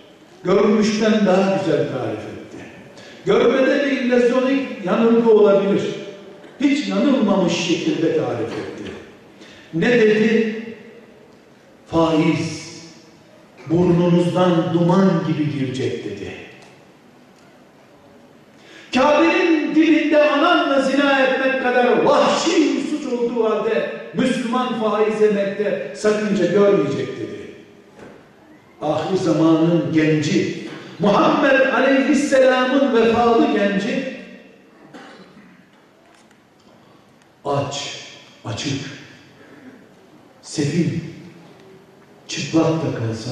Görmüşten 0.45 1.27
daha 1.27 1.57
güzel 1.57 1.89
tarif 1.93 2.19
etti. 2.19 2.57
Görmede 3.27 3.85
bir 3.85 3.91
illüzyonik 3.91 4.85
yanılgı 4.85 5.31
olabilir. 5.31 5.83
Hiç 6.61 6.89
yanılmamış 6.89 7.53
şekilde 7.53 8.17
tarif 8.17 8.53
etti. 8.53 8.93
Ne 9.75 9.89
dedi? 9.91 10.57
Faiz 11.87 12.61
burnunuzdan 13.71 14.75
duman 14.75 15.11
gibi 15.29 15.59
girecek 15.59 16.05
dedi. 16.05 16.20
Kabe'nin 19.01 19.75
dilinde 19.75 20.31
ananla 20.31 20.81
zina 20.81 21.21
etmek 21.21 21.63
kadar 21.63 22.03
vahşi 22.03 22.51
bir 22.51 22.81
suç 22.81 23.13
olduğu 23.13 23.45
halde 23.45 23.93
Müslüman 24.15 24.81
faiz 24.81 25.21
yemekte 25.21 25.93
sakınca 25.97 26.47
görmeyecek 26.47 27.09
dedi. 27.21 27.55
Ahir 28.83 29.17
zamanın 29.17 29.93
genci, 29.93 30.69
Muhammed 30.99 31.73
Aleyhisselam'ın 31.73 32.95
vefalı 32.97 33.47
genci 33.53 34.17
aç, 37.45 38.05
açık, 38.45 38.81
sefil, 40.43 40.99
çıplak 42.29 42.65
da 42.65 42.99
kalsa 42.99 43.31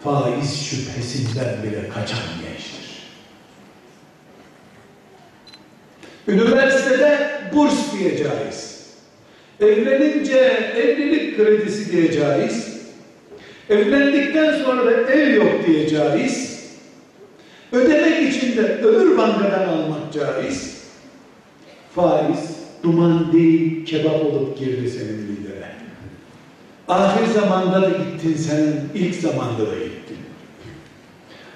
faiz 0.00 0.66
şüphesinden 0.66 1.62
bile 1.62 1.88
kaçan 1.88 2.18
gençtir. 2.42 2.87
Üniversitede 6.28 7.30
burs 7.54 7.92
diyeceğiz. 7.98 8.86
Evlenince 9.60 10.38
evlilik 10.76 11.36
kredisi 11.36 11.92
diyeceğiz. 11.92 12.78
Evlendikten 13.70 14.62
sonra 14.64 14.86
da 14.86 15.12
ev 15.12 15.34
yok 15.34 15.66
diyeceğiz. 15.66 16.58
Ödemek 17.72 18.34
için 18.34 18.56
de 18.56 18.62
öbür 18.62 19.18
bankadan 19.18 19.68
almak 19.68 20.12
caiz. 20.12 20.78
Faiz 21.94 22.56
duman 22.82 23.32
değil 23.32 23.86
kebap 23.86 24.24
olup 24.24 24.58
girdi 24.58 24.90
senin 24.90 25.18
lidere. 25.18 25.68
Ahir 26.88 27.26
zamanda 27.26 27.82
da 27.82 27.88
gittin 27.88 28.34
sen, 28.34 28.74
ilk 28.94 29.14
zamanda 29.14 29.66
da 29.66 29.74
gittin. 29.74 30.18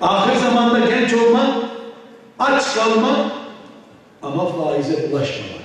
Ahir 0.01 0.41
zamanda 0.41 0.79
genç 0.79 1.15
olmak, 1.15 1.55
aç 2.39 2.75
kalmak 2.75 3.42
ama 4.23 4.47
faize 4.47 5.11
bulaşmamaktır. 5.11 5.63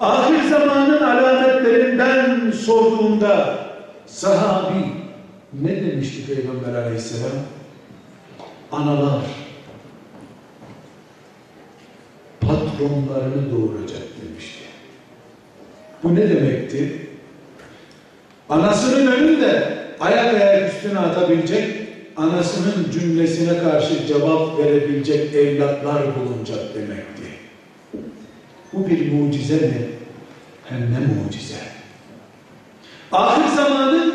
Ahir 0.00 0.50
zamanın 0.50 1.02
alametlerinden 1.02 2.50
sorduğunda 2.50 3.58
sahabi 4.06 4.84
ne 5.62 5.82
demişti 5.82 6.26
Peygamber 6.26 6.82
aleyhisselam? 6.82 7.32
Analar 8.72 9.20
patronlarını 12.40 13.50
doğuracak 13.50 14.02
demişti. 14.22 14.64
Bu 16.02 16.14
ne 16.14 16.30
demekti? 16.30 17.06
Anasının 18.48 19.06
önünde 19.06 19.78
ayak 20.00 20.34
ayak 20.34 20.74
üstüne 20.74 20.98
atabilecek, 20.98 21.79
anasının 22.20 22.90
cümlesine 22.92 23.58
karşı 23.58 24.06
cevap 24.06 24.58
verebilecek 24.58 25.34
evlatlar 25.34 26.02
bulunacak 26.16 26.74
demekti. 26.74 27.22
Bu 28.72 28.88
bir 28.88 29.12
mucize 29.12 29.54
mi? 29.54 29.88
Hem 30.64 30.80
ne 30.80 30.98
mucize. 31.24 31.54
Ahir 33.12 33.56
zamanın 33.56 34.14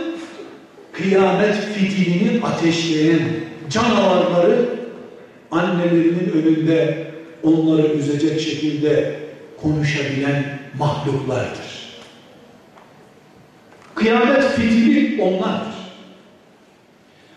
kıyamet 0.91 1.55
fitilini 1.55 2.45
ateşleyen 2.45 3.19
canavarları 3.69 4.65
annelerinin 5.51 6.31
önünde 6.33 7.07
onları 7.43 7.87
üzecek 7.87 8.41
şekilde 8.41 9.19
konuşabilen 9.61 10.59
mahluklardır. 10.79 11.95
Kıyamet 13.95 14.43
fitili 14.43 15.21
onlardır. 15.21 15.74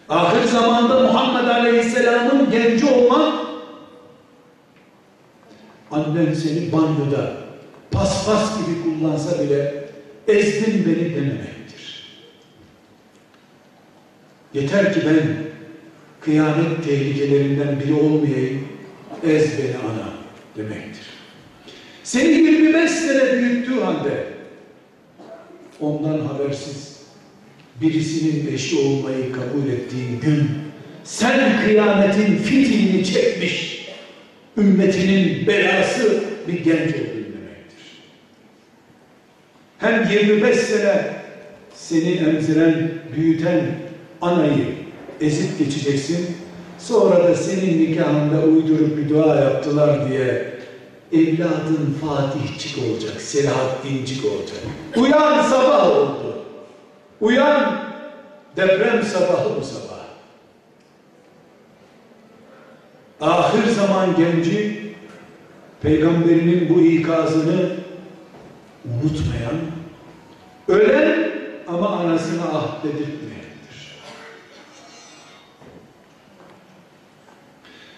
Ahir 0.08 0.48
zamanda 0.48 1.00
Muhammed 1.00 1.48
Aleyhisselam'ın 1.48 2.50
genci 2.50 2.86
olmak 2.86 3.34
annen 5.90 6.34
seni 6.34 6.72
banyoda 6.72 7.36
paspas 7.90 8.58
gibi 8.58 8.82
kullansa 8.82 9.42
bile 9.44 9.84
ezdin 10.28 10.86
beni 10.86 11.14
dememektir. 11.14 12.08
Yeter 14.54 14.94
ki 14.94 15.00
ben 15.06 15.36
kıyamet 16.20 16.84
tehlikelerinden 16.84 17.80
biri 17.80 17.94
olmayayım, 17.94 18.68
ez 19.26 19.58
beni 19.58 19.76
ana 19.76 20.12
demektir. 20.56 21.06
Seni 22.04 22.32
25 22.32 22.90
sene 22.90 23.32
büyüttüğü 23.32 23.80
halde 23.80 24.24
ondan 25.80 26.20
habersiz 26.20 26.87
birisinin 27.80 28.54
eşi 28.54 28.78
olmayı 28.78 29.32
kabul 29.32 29.68
ettiğin 29.68 30.20
gün 30.20 30.48
sen 31.04 31.64
kıyametin 31.64 32.36
fitilini 32.36 33.04
çekmiş 33.04 33.88
ümmetinin 34.58 35.46
belası 35.46 36.24
bir 36.48 36.64
genç 36.64 36.90
oldun 36.90 37.24
demektir. 37.34 37.84
Hem 39.78 40.10
25 40.10 40.56
sene 40.56 41.18
seni 41.74 42.10
emziren, 42.10 42.90
büyüten 43.16 43.60
anayı 44.22 44.64
ezip 45.20 45.58
geçeceksin. 45.58 46.26
Sonra 46.78 47.24
da 47.24 47.34
senin 47.34 47.90
nikahında 47.90 48.42
uydurup 48.42 48.96
bir 48.96 49.08
dua 49.08 49.36
yaptılar 49.36 50.08
diye 50.08 50.54
evladın 51.12 51.96
Fatihçik 52.00 52.78
olacak, 52.84 53.20
Selahattincik 53.20 54.24
olacak. 54.24 54.58
Uyan 54.96 55.42
sabah 55.42 55.90
oldu. 55.90 56.47
Uyan 57.20 57.84
deprem 58.56 59.02
sabahı 59.02 59.56
bu 59.60 59.64
sabah. 59.64 59.98
Ahir 63.20 63.68
zaman 63.68 64.16
genci 64.16 64.88
peygamberinin 65.82 66.74
bu 66.74 66.80
ikazını 66.80 67.70
unutmayan, 68.84 69.56
ölen 70.68 71.30
ama 71.68 71.88
anasına 71.88 72.42
ahdedirtmeyendir. 72.42 73.98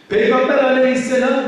Peygamber 0.08 0.64
aleyhisselam 0.64 1.44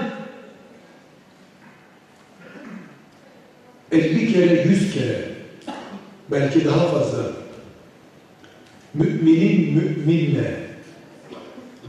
50 3.92 4.32
kere, 4.32 4.62
100 4.62 4.94
kere 4.94 5.28
belki 6.30 6.64
daha 6.64 6.87
fazla 6.87 7.41
müminin 8.94 9.74
müminle 9.74 10.55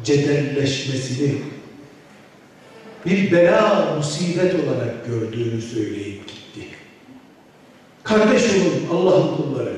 cedelleşmesini 0.04 1.36
bir 3.06 3.32
bela, 3.32 3.94
musibet 3.98 4.56
olarak 4.56 5.06
gördüğünü 5.08 5.62
söyleyip 5.62 6.28
gitti. 6.28 6.68
Kardeş 8.04 8.44
olun 8.44 8.88
Allah'ın 8.92 9.36
kulları. 9.38 9.76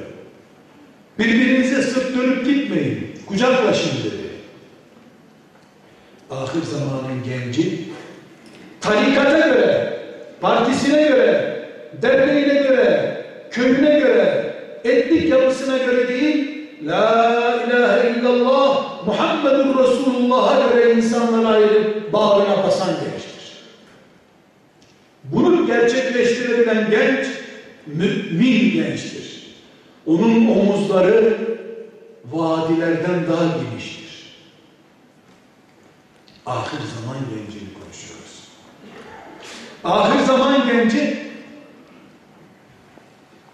Birbirinize 1.20 1.82
sırt 1.82 2.18
dönüp 2.18 2.46
gitmeyin. 2.46 3.12
Kucaklaşın 3.26 3.98
dedi. 4.04 4.26
Ahir 6.32 6.62
zamanın 6.64 7.24
genci 7.24 7.80
tarikata 8.82 9.48
göre, 9.48 10.00
partisine 10.42 11.04
göre, 11.04 11.60
derneğine 12.02 12.54
göre, 12.54 13.22
köyüne 13.52 14.00
göre, 14.00 14.54
etnik 14.84 15.30
yapısına 15.30 15.78
göre 15.78 16.08
değil, 16.08 16.55
La 16.84 17.64
ilahe 17.68 18.10
illallah 18.10 19.06
Muhammedur 19.06 19.84
Resulullah'a 19.84 20.70
göre 20.70 20.94
insanlara 20.94 21.48
ayırıp 21.48 22.14
bağrına 22.14 22.64
basan 22.64 22.88
gençtir. 22.88 23.64
Bunu 25.24 25.68
gerçekleştirebilen 25.68 26.90
genç, 26.90 27.26
mümin 27.86 28.72
gençtir. 28.74 29.56
Onun 30.06 30.48
omuzları 30.48 31.38
vadilerden 32.32 33.28
daha 33.30 33.46
geniştir. 33.58 34.36
Ahir 36.46 36.80
zaman 36.96 37.18
gencini 37.30 37.70
konuşuyoruz. 37.74 38.48
Ahir 39.84 40.26
zaman 40.26 40.68
genci 40.68 41.26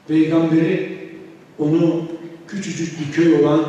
peygamberi 0.07 1.01
onu 1.59 2.10
küçücük 2.51 2.99
bir 2.99 3.13
köy 3.13 3.33
olan 3.33 3.65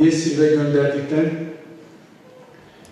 Yesrib'e 0.00 0.46
gönderdikten 0.46 1.30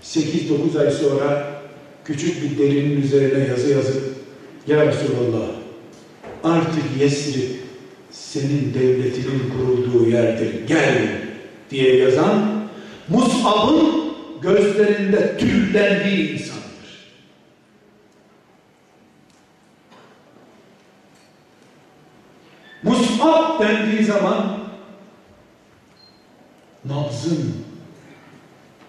8-9 0.05 0.81
ay 0.81 0.91
sonra 0.91 1.61
küçük 2.05 2.43
bir 2.43 2.59
derinin 2.59 3.03
üzerine 3.03 3.49
yazı 3.49 3.71
yazıp 3.71 4.03
Ya 4.67 4.87
Resulallah 4.87 5.49
artık 6.45 6.85
Yesrib 7.01 7.51
senin 8.11 8.75
devletinin 8.75 9.51
kurulduğu 9.51 10.11
yerdir 10.11 10.67
gel 10.67 11.23
diye 11.71 11.97
yazan 11.97 12.63
Mus'ab'ın 13.09 14.03
gözlerinde 14.43 15.37
tüllendiği 15.39 16.33
insandır. 16.33 16.63
Mus'ab 22.83 23.61
dendiği 23.61 24.05
zaman 24.05 24.62
nabzın 26.85 27.55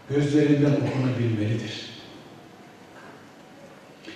gözlerinden 0.09 0.71
okunabilmelidir. 0.71 1.93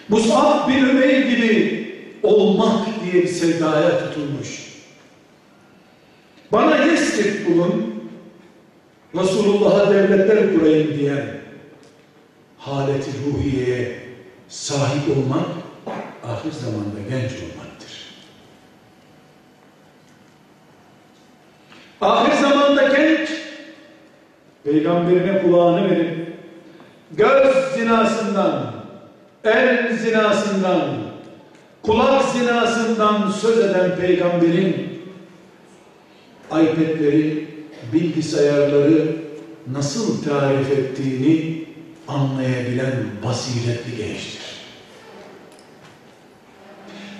Mus'ab 0.09 0.69
bin 0.69 0.83
Ümeyr 0.83 1.27
gibi 1.27 1.87
olmak 2.23 2.87
diye 3.03 3.23
bir 3.23 3.27
sevdaya 3.27 3.99
tutulmuş. 3.99 4.67
Bana 6.51 6.77
Yesrib 6.77 7.45
bulun, 7.45 8.03
Resulullah'a 9.15 9.93
devletler 9.93 10.53
kurayım 10.53 10.99
diyen 10.99 11.37
haleti 12.57 13.11
ruhiyeye 13.25 13.99
sahip 14.47 15.17
olmak 15.17 15.45
ahir 16.23 16.51
zamanda 16.51 16.99
genç 17.09 17.31
olmaktır. 17.31 17.91
Ahir 22.01 22.41
zamanda 22.41 22.86
peygamberine 24.63 25.41
kulağını 25.41 25.91
verip 25.91 26.27
göz 27.11 27.55
zinasından, 27.75 28.73
el 29.43 29.97
zinasından, 29.97 30.81
kulak 31.81 32.23
zinasından 32.23 33.31
söz 33.31 33.59
eden 33.59 33.95
peygamberin 33.95 35.01
iPad'leri, 36.51 37.47
bilgisayarları 37.93 39.15
nasıl 39.71 40.23
tarif 40.23 40.71
ettiğini 40.71 41.65
anlayabilen 42.07 42.93
basiretli 43.25 43.97
gençtir. 43.97 44.47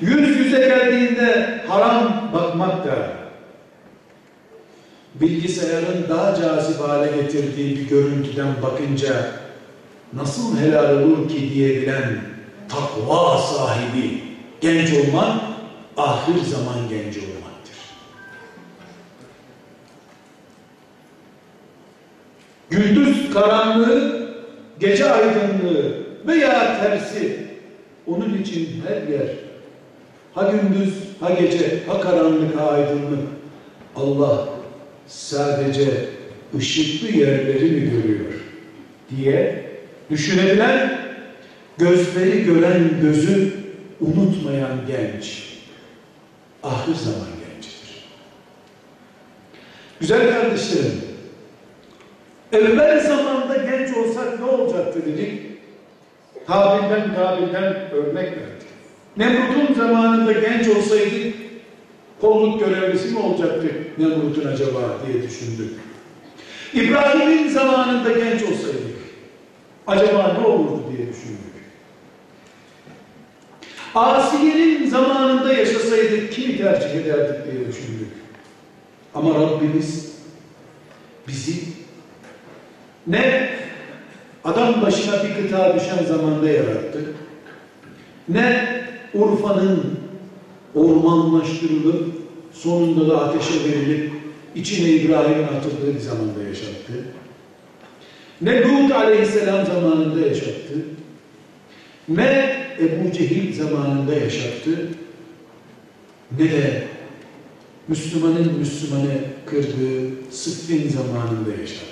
Yüz 0.01 0.37
yüze 0.37 0.59
geldiğinde 0.59 1.61
haram 1.67 2.31
bakmak 2.33 2.85
da 2.85 3.16
bilgisayarın 5.21 6.05
daha 6.09 6.35
cazip 6.35 6.79
hale 6.81 7.21
getirdiği 7.21 7.75
bir 7.75 7.87
görüntüden 7.87 8.47
bakınca 8.63 9.31
nasıl 10.13 10.57
helal 10.57 11.03
olur 11.03 11.29
ki 11.29 11.53
diyebilen 11.53 12.21
takva 12.69 13.37
sahibi 13.37 14.23
genç 14.61 14.89
olmak 14.93 15.41
ahir 15.97 16.41
zaman 16.41 16.89
genci 16.89 17.19
olmaktır. 17.19 17.75
Gündüz 22.69 23.33
karanlığı, 23.33 24.29
gece 24.79 25.11
aydınlığı 25.11 26.03
veya 26.27 26.79
tersi 26.81 27.47
onun 28.07 28.37
için 28.37 28.83
her 28.87 29.13
yer 29.13 29.27
ha 30.33 30.51
gündüz, 30.51 30.93
ha 31.19 31.29
gece, 31.29 31.83
ha 31.87 32.01
karanlık, 32.01 32.59
ha 32.59 32.69
aydınlık 32.71 33.27
Allah 33.95 34.56
sadece 35.07 35.87
ışıklı 36.57 37.07
yerleri 37.07 37.71
mi 37.71 37.91
görüyor 37.91 38.33
diye 39.17 39.65
düşünebilen, 40.09 40.99
gözleri 41.77 42.43
gören 42.43 42.83
gözü 43.01 43.53
unutmayan 44.01 44.77
genç, 44.87 45.43
ahir 46.63 46.95
zaman 46.95 47.27
gencidir. 47.39 48.03
Güzel 49.99 50.31
kardeşlerim, 50.31 51.01
evvel 52.53 52.99
zamanda 52.99 53.57
genç 53.57 53.97
olsak 53.97 54.39
ne 54.39 54.45
olacaktı 54.45 55.05
dedik? 55.05 55.41
Kabil'den 56.47 57.15
Kabil'den 57.15 57.73
örnek 57.91 58.25
verdik. 58.25 58.67
Nemrut'un 59.17 59.73
zamanında 59.73 60.31
genç 60.31 60.67
olsaydık, 60.67 61.35
kolluk 62.21 62.59
görevlisi 62.59 63.13
mi 63.13 63.19
olacaktı 63.19 63.67
Nemrut'un 63.97 64.47
acaba 64.47 64.79
diye 65.07 65.23
düşündük. 65.23 65.73
İbrahim'in 66.73 67.49
zamanında 67.49 68.11
genç 68.11 68.43
olsaydık, 68.43 68.97
acaba 69.87 70.37
ne 70.39 70.47
olurdu 70.47 70.83
diye 70.97 71.07
düşündük. 71.09 71.37
Asiye'nin 73.95 74.89
zamanında 74.89 75.53
yaşasaydık 75.53 76.31
kimi 76.31 76.57
tercih 76.57 76.89
ederdik 76.89 77.51
diye 77.51 77.67
düşündük. 77.67 78.11
Ama 79.15 79.35
Rabbimiz 79.35 80.11
bizi 81.27 81.63
ne 83.07 83.49
adam 84.43 84.81
başına 84.81 85.23
bir 85.23 85.35
kıta 85.35 85.75
düşen 85.75 86.03
zamanda 86.05 86.49
yarattı, 86.49 87.13
ne 88.29 88.67
Urfa'nın 89.13 89.99
ormanlaştırılıp 90.77 92.05
sonunda 92.53 93.09
da 93.09 93.21
ateşe 93.21 93.63
verilip 93.63 94.11
içine 94.55 94.89
İbrahim'in 94.89 95.43
atıldığı 95.43 95.95
bir 95.95 95.99
zamanda 95.99 96.43
yaşattı. 96.43 96.93
Ne 98.41 98.61
Lut 98.61 98.91
aleyhisselam 98.91 99.65
zamanında 99.65 100.27
yaşattı. 100.27 100.85
Ne 102.09 102.57
Ebu 102.79 103.11
Cehil 103.11 103.53
zamanında 103.53 104.13
yaşattı. 104.13 104.89
Ne 106.39 106.51
de 106.51 106.87
Müslümanın 107.87 108.59
Müslümanı 108.59 109.13
kırdığı 109.45 110.31
Sıffin 110.31 110.89
zamanında 110.89 111.49
yaşattı. 111.61 111.87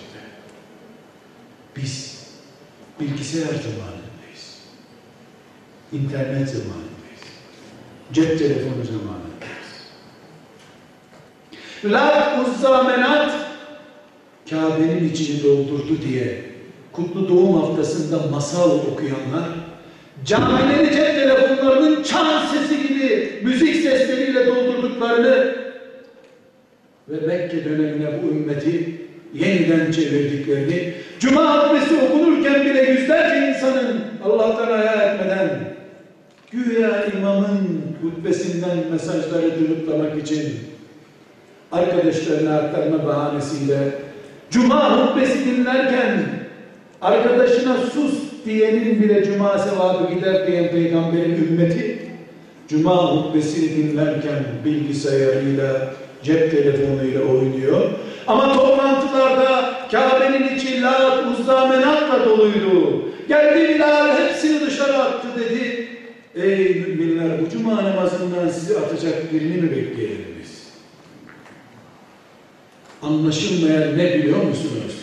Biz 1.75 2.25
bilgisayar 2.99 3.41
zamanındayız. 3.45 4.59
İnternet 5.93 6.49
zamanındayız. 6.49 6.84
Cep 8.13 8.39
telefonu 8.39 8.83
zamanındayız. 8.83 9.65
Lat 11.85 12.47
uzza 12.47 12.83
menat 12.83 13.31
Kabe'nin 14.49 15.09
içini 15.09 15.43
doldurdu 15.43 16.01
diye 16.09 16.41
kutlu 16.91 17.29
doğum 17.29 17.61
haftasında 17.61 18.27
masal 18.31 18.71
okuyanlar 18.71 19.43
camileri 20.25 20.95
cep 20.95 21.15
telefonlarının 21.15 22.03
çan 22.03 22.45
sesi 22.45 22.87
gibi 22.87 23.39
müzik 23.43 23.75
sesleriyle 23.75 24.47
doldurduklarını 24.47 25.55
ve 27.09 27.27
Mekke 27.27 27.65
dönemine 27.65 28.23
bu 28.23 28.27
ümmeti 28.27 29.01
yeniden 29.33 29.91
çevirdiklerini 29.91 30.93
Cuma 31.19 31.57
hutbesi 31.57 31.95
okunurken 31.95 32.65
bile 32.65 32.81
yüzlerce 32.81 33.47
insanın 33.47 34.01
Allah'tan 34.23 34.77
hayal 34.77 35.13
etmeden 35.13 35.75
güya 36.51 37.05
imamın 37.05 37.74
hutbesinden 38.05 38.77
mesajları 38.91 39.59
duyuklamak 39.59 40.23
için 40.23 40.53
arkadaşlarına 41.71 42.57
aktarma 42.57 43.07
bahanesiyle 43.07 43.77
Cuma 44.49 44.97
hutbesi 44.97 45.45
dinlerken 45.45 46.23
arkadaşına 47.01 47.77
sus 47.77 48.13
diyenin 48.45 49.01
bile 49.01 49.23
Cuma 49.23 49.57
sevabı 49.57 50.13
gider 50.13 50.47
diyen 50.47 50.71
peygamberin 50.71 51.35
ümmeti 51.35 52.05
Cuma 52.67 52.95
hutbesini 52.95 53.75
dinlerken 53.77 54.43
bilgisayarıyla, 54.65 55.93
cep 56.23 56.51
telefonuyla 56.51 57.21
oynuyor. 57.21 57.81
Ama 58.27 58.53
toplantılarda 58.53 59.73
Kabe'nin 59.91 60.55
içi 60.55 60.81
Lat, 60.81 61.23
Uzza, 61.31 61.65
Menat'la 61.65 62.25
doluydu. 62.25 63.01
Geldi 63.27 63.73
Bilal 63.73 64.17
hepsini 64.17 64.61
dışarı 64.61 64.97
attı 64.97 65.27
dedi. 65.39 65.74
Ey 66.35 66.75
müminler 66.75 67.41
bu 67.41 67.49
cuma 67.49 67.83
namazından 67.83 68.47
sizi 68.49 68.77
atacak 68.77 69.33
birini 69.33 69.61
mi 69.61 69.71
bekleyelim 69.71 70.25
biz? 70.41 70.67
Anlaşılmayan 73.01 73.97
ne 73.97 74.13
biliyor 74.13 74.43
musunuz? 74.43 74.95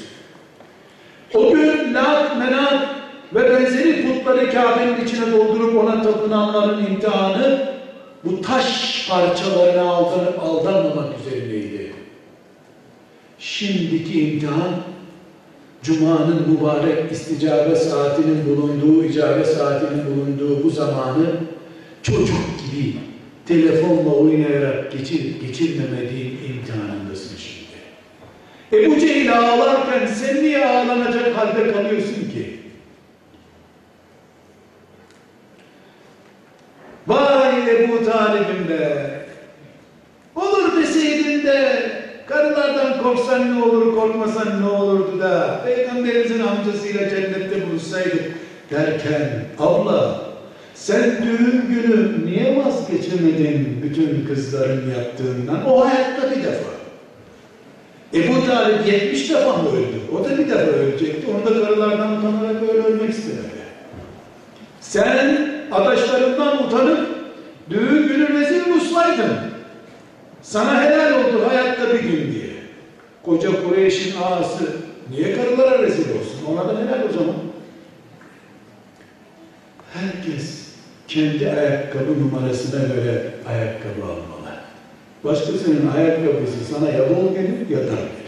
O 1.34 1.52
gün 1.52 1.94
Lat, 1.94 2.38
Menat 2.38 2.88
ve 3.34 3.50
benzeri 3.50 4.06
putları 4.06 4.50
Kabe'nin 4.50 5.04
içine 5.04 5.32
doldurup 5.32 5.84
ona 5.84 6.02
tapınanların 6.02 6.86
imtihanı 6.86 7.72
bu 8.24 8.40
taş 8.40 9.08
parçalarına 9.08 9.90
aldanmamak 10.40 11.08
üzerindeydi. 11.20 11.92
Şimdiki 13.38 14.28
imtihan 14.28 14.74
Cuma'nın 15.82 16.48
mübarek 16.50 17.12
isticabe 17.12 17.76
saatinin 17.76 18.46
bulunduğu, 18.48 19.04
icabe 19.04 19.44
saatinin 19.44 20.04
bulunduğu 20.06 20.64
bu 20.64 20.70
zamanı 20.70 21.26
çocuk 22.02 22.36
gibi 22.70 22.94
telefonla 23.46 24.14
oynayarak 24.14 24.92
geçir, 24.92 25.40
geçirmemediğin 25.40 26.38
imtihanındasın 26.48 27.36
şimdi. 27.36 27.62
Ebu 28.72 29.00
Cehil 29.00 29.38
ağlarken 29.38 30.06
sen 30.06 30.42
niye 30.42 30.66
ağlanacak 30.66 31.36
halde 31.36 31.72
kalıyorsun 31.72 32.30
ki? 32.34 32.58
Vay 37.06 37.84
Ebu 37.84 38.04
Talib'im 38.04 38.68
be! 38.68 39.12
Olur 40.36 40.76
deseydin 40.82 41.46
de 41.46 41.81
karılardan 42.42 43.02
korksan 43.02 43.56
ne 43.56 43.62
olur, 43.62 43.94
korkmasan 43.96 44.62
ne 44.62 44.68
olurdu 44.68 45.20
da 45.20 45.60
Peygamberimizin 45.64 46.42
amcasıyla 46.42 47.08
cennette 47.08 47.70
buluşsaydık 47.70 48.24
derken 48.70 49.44
abla 49.58 50.20
sen 50.74 51.02
düğün 51.22 51.64
günü 51.68 52.26
niye 52.26 52.64
vazgeçemedin 52.64 53.80
bütün 53.82 54.26
kızların 54.26 54.90
yaptığından? 54.90 55.70
O 55.70 55.84
hayatta 55.84 56.30
bir 56.30 56.42
defa. 56.42 56.72
Ebu 58.14 58.46
Talip 58.46 58.86
70 58.86 59.30
defa 59.30 59.56
mı 59.56 59.68
öldü? 59.68 60.00
O 60.20 60.24
da 60.24 60.38
bir 60.38 60.48
defa 60.48 60.70
ölecekti. 60.70 61.26
Onu 61.30 61.54
da 61.54 61.66
karılardan 61.66 62.18
utanarak 62.18 62.60
böyle 62.60 62.82
ölmek 62.82 63.10
istemedi. 63.10 63.62
Sen 64.80 65.48
adaşlarından 65.72 66.64
utanıp 66.66 67.08
düğün 67.70 68.08
günü 68.08 68.40
rezil 68.40 68.66
muslaydın. 68.66 69.51
Sana 70.42 70.82
helal 70.84 71.12
oldu 71.12 71.48
hayatta 71.48 71.94
bir 71.94 72.00
gün 72.00 72.32
diye. 72.32 72.52
Koca 73.22 73.62
Kureyş'in 73.64 74.14
ağası 74.22 74.64
niye 75.10 75.36
karılara 75.36 75.82
rezil 75.82 76.10
olsun? 76.10 76.46
Ona 76.52 76.68
da 76.68 76.72
helal 76.78 77.08
o 77.08 77.12
zaman. 77.12 77.34
Herkes 79.94 80.62
kendi 81.08 81.50
ayakkabı 81.50 82.20
numarasına 82.20 82.94
göre 82.94 83.30
ayakkabı 83.48 84.04
almalı. 84.04 84.52
Başkasının 85.24 85.90
ayakkabısı 85.96 86.64
sana 86.74 86.90
ya 86.90 87.10
bol 87.10 87.34
gelir 87.34 87.68
ya 87.70 87.78
dar 87.78 87.84
gelir. 87.86 88.22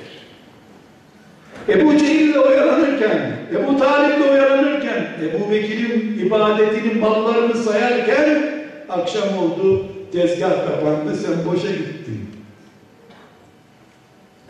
Ebu 1.68 1.98
Cehil'le 1.98 2.37
oyalanırken, 2.37 3.33
Ebu 3.53 3.79
Talib'le 3.79 4.31
oyalanırken, 4.31 5.07
Ebu 5.22 5.50
Bekir'in 5.50 6.27
ibadetinin 6.27 6.98
mallarını 6.98 7.55
sayarken 7.55 8.55
akşam 8.88 9.38
oldu, 9.38 9.87
tezgah 10.14 10.66
kapandı, 10.66 11.16
sen 11.16 11.53
boşa 11.53 11.70
gittin. 11.70 12.29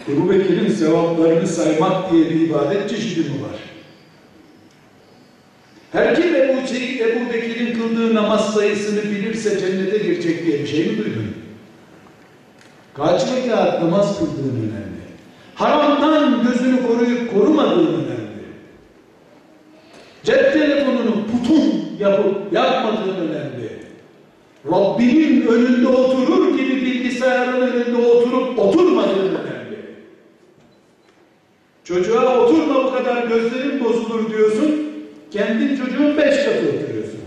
Ebu 0.09 0.31
Bekir'in 0.31 0.68
sevaplarını 0.68 1.46
saymak 1.46 2.12
diye 2.12 2.31
bir 2.31 2.40
ibadet 2.40 2.90
çeşidi 2.90 3.20
mi 3.20 3.42
var? 3.42 3.59
Her 5.92 6.14
kim 6.16 6.35
Ebu, 6.35 6.59
Ebu 7.00 7.33
Bekir'in 7.33 7.79
kıldığı 7.79 8.14
namaz 8.14 8.55
sayısını 8.55 9.03
bilirse 9.03 9.59
cennete 9.59 9.98
girecek 9.98 10.46
diye 10.46 10.59
bir 10.59 10.66
şey 10.66 10.87
mi 10.87 10.98
duydun? 10.98 11.35
Kaç 12.94 13.22
rekat 13.33 13.83
namaz 13.83 14.18
kıldığın 14.18 14.57
önemli. 14.59 15.05
Haramdan 15.55 16.42
gözünü 16.42 16.87
koruyup 16.88 17.35
korumadığın 17.35 17.87
önemli. 17.87 18.44
Cep 20.24 20.53
telefonunu 20.53 21.27
putun 21.27 21.85
yapıp 22.00 22.53
yapmadığın 22.53 23.14
önemli. 23.14 23.54
Rabbinin 24.72 25.46
önünde 25.46 25.88
oturur 25.88 26.59
gibi 26.59 26.77
bilgisayarın 26.77 27.61
önünde 27.61 28.07
oturup 28.07 28.59
oturmadığın 28.59 29.35
önemli. 29.35 29.79
Çocuğa 31.85 32.38
oturma 32.38 32.85
bu 32.85 32.92
kadar 32.94 33.27
gözlerin 33.27 33.85
bozulur 33.85 34.31
diyorsun. 34.31 34.85
Kendin 35.31 35.77
çocuğun 35.77 36.16
beş 36.16 36.37
katı 36.37 36.68
oturuyorsun. 36.68 37.20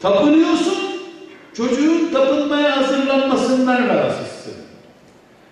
Tapınıyorsun. 0.00 0.78
Çocuğun 1.54 2.12
tapınmaya 2.12 2.76
hazırlanmasından 2.76 3.88
rahatsızsın. 3.88 4.54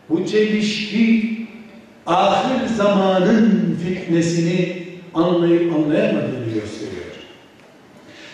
Bu 0.09 0.27
çelişki 0.27 1.37
ahir 2.07 2.67
zamanın 2.77 3.79
fitnesini 3.85 4.87
anlayıp 5.15 5.75
anlayamadığını 5.75 6.45
gösteriyor. 6.55 7.06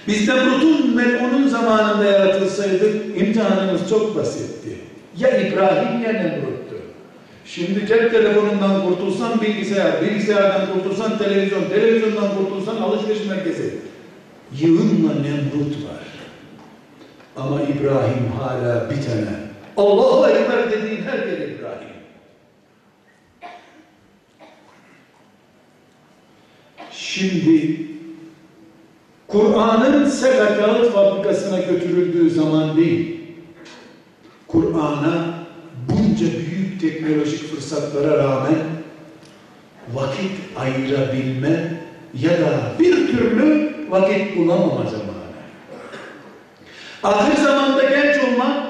Biz 0.09 0.29
Nemrut'un 0.29 0.97
Melun'un 0.97 1.49
zamanında 1.49 2.05
yaratılsaydık 2.05 3.21
imtihanımız 3.21 3.89
çok 3.91 4.17
basitti. 4.17 4.77
Ya 5.19 5.37
İbrahim 5.37 6.03
ya 6.03 6.13
Nemrut'tu. 6.13 6.77
Şimdi 7.45 7.87
cep 7.87 8.11
telefonundan 8.11 8.87
kurtulsan 8.89 9.41
bilgisayar, 9.41 10.03
bilgisayardan 10.03 10.73
kurtulsan 10.73 11.19
televizyon, 11.19 11.65
televizyondan 11.69 12.29
kurtulsan 12.39 12.77
alışveriş 12.77 13.27
merkezi. 13.29 13.75
Yığınla 14.61 15.13
Nemrut 15.13 15.75
var. 15.75 16.03
Ama 17.37 17.61
İbrahim 17.63 18.33
hala 18.41 18.91
bir 18.91 19.03
tane. 19.07 19.43
Allah'a 19.77 20.31
ekber 20.31 20.71
dediğin 20.71 21.03
her 21.03 21.19
yer 21.19 21.49
İbrahim. 21.49 21.93
Şimdi 26.91 27.92
Kur'an'ın 29.33 30.09
Seka 30.09 30.57
kağıt 30.57 30.93
fabrikasına 30.93 31.59
götürüldüğü 31.59 32.31
zaman 32.31 32.77
değil, 32.77 33.21
Kur'an'a 34.49 35.35
bunca 35.89 36.27
büyük 36.27 36.81
teknolojik 36.81 37.55
fırsatlara 37.55 38.19
rağmen 38.19 38.59
vakit 39.95 40.31
ayırabilme 40.57 41.81
ya 42.21 42.31
da 42.31 42.73
bir 42.79 42.93
türlü 42.93 43.75
vakit 43.91 44.37
bulamama 44.37 44.91
zamanı. 44.91 45.13
Ahir 47.03 47.43
zamanda 47.43 47.83
genç 47.83 48.17
olmak, 48.25 48.67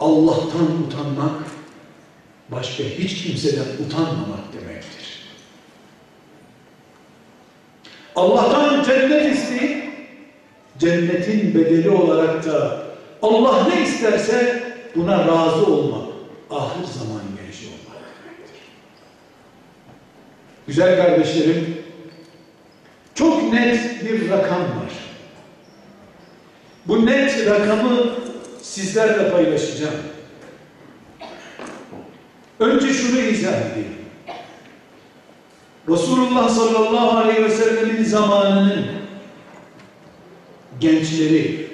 Allah'tan 0.00 0.82
utanmak, 0.86 1.44
başka 2.50 2.84
hiç 2.84 3.22
kimseden 3.22 3.86
utanmamak 3.86 4.52
demektir. 4.52 5.13
Allah'tan 8.16 8.84
cennet 8.84 9.34
isteyip, 9.34 9.84
cennetin 10.78 11.54
bedeli 11.54 11.90
olarak 11.90 12.46
da 12.46 12.82
Allah 13.22 13.68
ne 13.68 13.82
isterse 13.82 14.62
buna 14.96 15.18
razı 15.18 15.66
olmak, 15.66 16.08
ahir 16.50 16.84
zaman 16.84 17.22
genç 17.36 17.68
olmak. 17.68 18.02
Güzel 20.66 20.96
kardeşlerim, 20.96 21.78
çok 23.14 23.52
net 23.52 24.04
bir 24.04 24.30
rakam 24.30 24.60
var. 24.60 24.92
Bu 26.86 27.06
net 27.06 27.46
rakamı 27.46 28.10
sizlerle 28.62 29.30
paylaşacağım. 29.30 29.94
Önce 32.60 32.92
şunu 32.92 33.20
izah 33.20 33.52
edeyim. 33.52 34.03
Resulullah 35.88 36.48
sallallahu 36.48 37.18
aleyhi 37.18 37.44
ve 37.44 37.50
sellemin 37.50 38.04
zamanının 38.04 38.84
gençleri, 40.80 41.66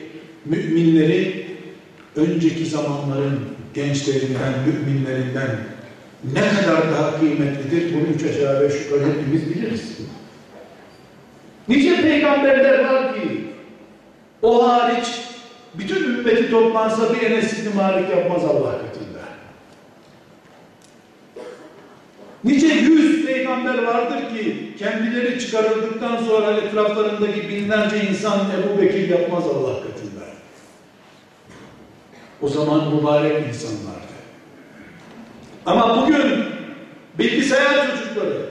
müminleri 0.44 1.46
önceki 2.16 2.66
zamanların 2.66 3.40
gençlerinden, 3.74 4.52
müminlerinden 4.66 5.58
ne 6.34 6.40
kadar 6.40 6.92
daha 6.92 7.20
kıymetlidir 7.20 7.94
bunu 7.94 8.02
üç 8.14 8.24
aşağı 8.24 8.62
beş 8.62 8.74
yukarı 8.84 9.10
hepimiz 9.12 9.50
biliriz. 9.50 9.98
Nice 11.68 12.02
peygamberler 12.02 12.84
var 12.84 13.14
ki 13.14 13.44
o 14.42 14.68
hariç 14.68 15.06
bütün 15.74 16.04
ümmeti 16.04 16.50
toplansa 16.50 17.14
bir 17.14 17.22
Enes 17.22 17.58
İbni 17.58 17.74
Malik 17.74 18.10
yapmaz 18.10 18.44
Allah 18.44 18.72
katında. 18.72 19.09
Nice 22.44 22.66
yüz 22.66 23.26
peygamber 23.26 23.82
vardır 23.82 24.18
ki 24.18 24.74
kendileri 24.78 25.40
çıkarıldıktan 25.40 26.16
sonra 26.16 26.50
etraflarındaki 26.50 27.48
binlerce 27.48 27.96
insan 28.10 28.40
Ebu 28.40 28.82
Bekir 28.82 29.08
yapmaz 29.08 29.44
Allah 29.46 29.74
katında. 29.74 30.24
O 32.42 32.48
zaman 32.48 32.94
mübarek 32.94 33.48
insanlardı. 33.48 34.00
Ama 35.66 36.02
bugün 36.02 36.44
bilgisayar 37.18 37.90
çocukları, 37.90 38.46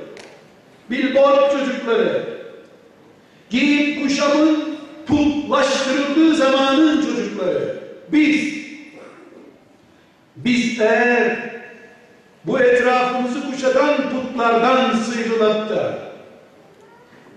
billboard 0.89 1.51
çocukları, 1.51 2.23
giyim 3.49 4.03
kuşamın 4.03 4.79
putlaştırıldığı 5.07 6.35
zamanın 6.35 7.01
çocukları, 7.01 7.79
biz, 8.11 8.53
biz 10.35 10.81
eğer 10.81 11.49
bu 12.45 12.59
etrafımızı 12.59 13.18
kuşatan 13.59 13.95
putlardan 14.09 14.95
sıyrılıp 14.95 15.71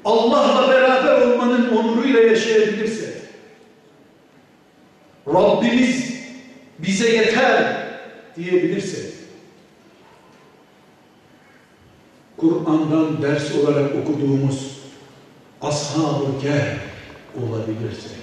Allah'la 0.05 0.68
beraber 0.68 1.20
olmanın 1.20 1.77
onuruyla 1.77 2.20
yaşayabilirsek 2.20 3.14
Rabbimiz 5.29 6.14
bize 6.79 7.11
yeter 7.11 7.87
diyebilirsek 8.37 9.12
Kur'an'dan 12.37 13.23
ders 13.23 13.55
olarak 13.55 13.91
okuduğumuz 13.95 14.79
Ashab-ı 15.62 16.41
Kehf 16.43 16.81
olabilirsek 17.43 18.23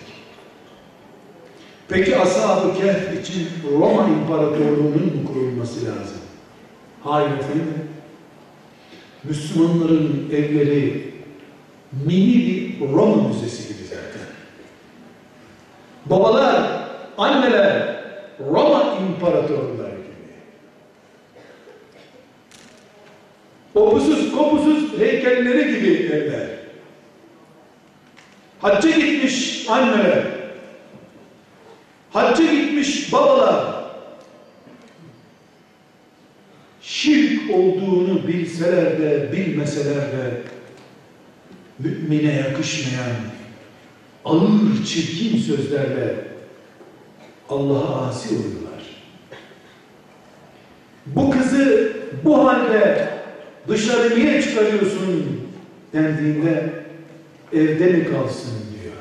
peki 1.87 2.17
Ashab-ı 2.17 2.73
Kehf 2.81 3.19
için 3.21 3.47
Roma 3.71 4.07
İmparatorluğu'nun 4.07 5.15
mu 5.15 5.27
kurulması 5.33 5.85
lazım? 5.85 6.19
Hayır 7.03 7.31
efendim. 7.31 7.88
Müslümanların 9.23 10.29
evleri 10.33 11.13
mini 12.05 12.35
bir 12.45 12.79
Roma 12.93 13.27
müzesi 13.27 13.67
gibi 13.67 13.87
zaten. 13.87 14.27
Babalar, 16.05 16.87
anneler 17.17 18.03
Roma 18.39 18.97
imparatorları 19.09 19.89
gibi. 19.89 20.33
Opusuz 23.75 24.31
kopusuz 24.31 24.99
heykelleri 24.99 25.79
gibi 25.79 26.13
evler. 26.13 26.47
Hacca 28.59 28.89
gitmiş 28.89 29.65
anneler, 29.69 30.23
hacca 32.11 32.53
gitmiş 32.53 33.13
babalar, 33.13 33.65
şirk 36.81 37.28
olduğunu 37.53 38.27
bilseler 38.27 38.99
de 38.99 39.29
bilmeseler 39.31 39.95
de 39.95 40.41
mümine 41.79 42.33
yakışmayan 42.33 43.15
ağır 44.25 44.85
çirkin 44.85 45.37
sözlerle 45.37 46.15
Allah'a 47.49 48.07
asi 48.07 48.29
oluyorlar. 48.29 49.03
Bu 51.05 51.29
kızı 51.31 51.93
bu 52.23 52.47
halde 52.47 53.09
dışarı 53.67 54.19
niye 54.19 54.41
çıkarıyorsun 54.41 55.41
dendiğinde 55.93 56.73
evde 57.53 57.85
mi 57.85 58.03
kalsın 58.11 58.51
diyor. 58.73 58.95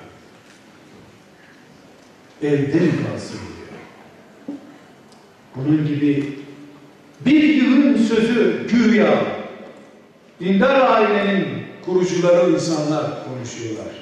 Evde 2.53 2.80
mi 2.80 2.92
kalsın 3.07 3.38
diyor. 3.38 3.80
Bunun 5.57 5.86
gibi 5.86 6.38
sözü 8.09 8.66
güya 8.68 9.14
dindar 10.40 10.90
ailenin 10.90 11.64
kurucuları 11.84 12.50
insanlar 12.50 13.04
konuşuyorlar. 13.24 13.94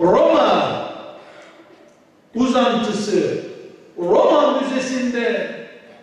Roma 0.00 0.88
uzantısı 2.34 3.44
Roma 3.98 4.60
Müzesi'nde 4.60 5.54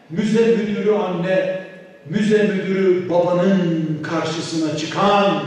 müze 0.10 0.48
müdürü 0.48 0.92
anne, 0.96 1.60
müze 2.10 2.44
müdürü 2.44 3.10
babanın 3.10 4.00
karşısına 4.04 4.78
çıkan 4.78 5.44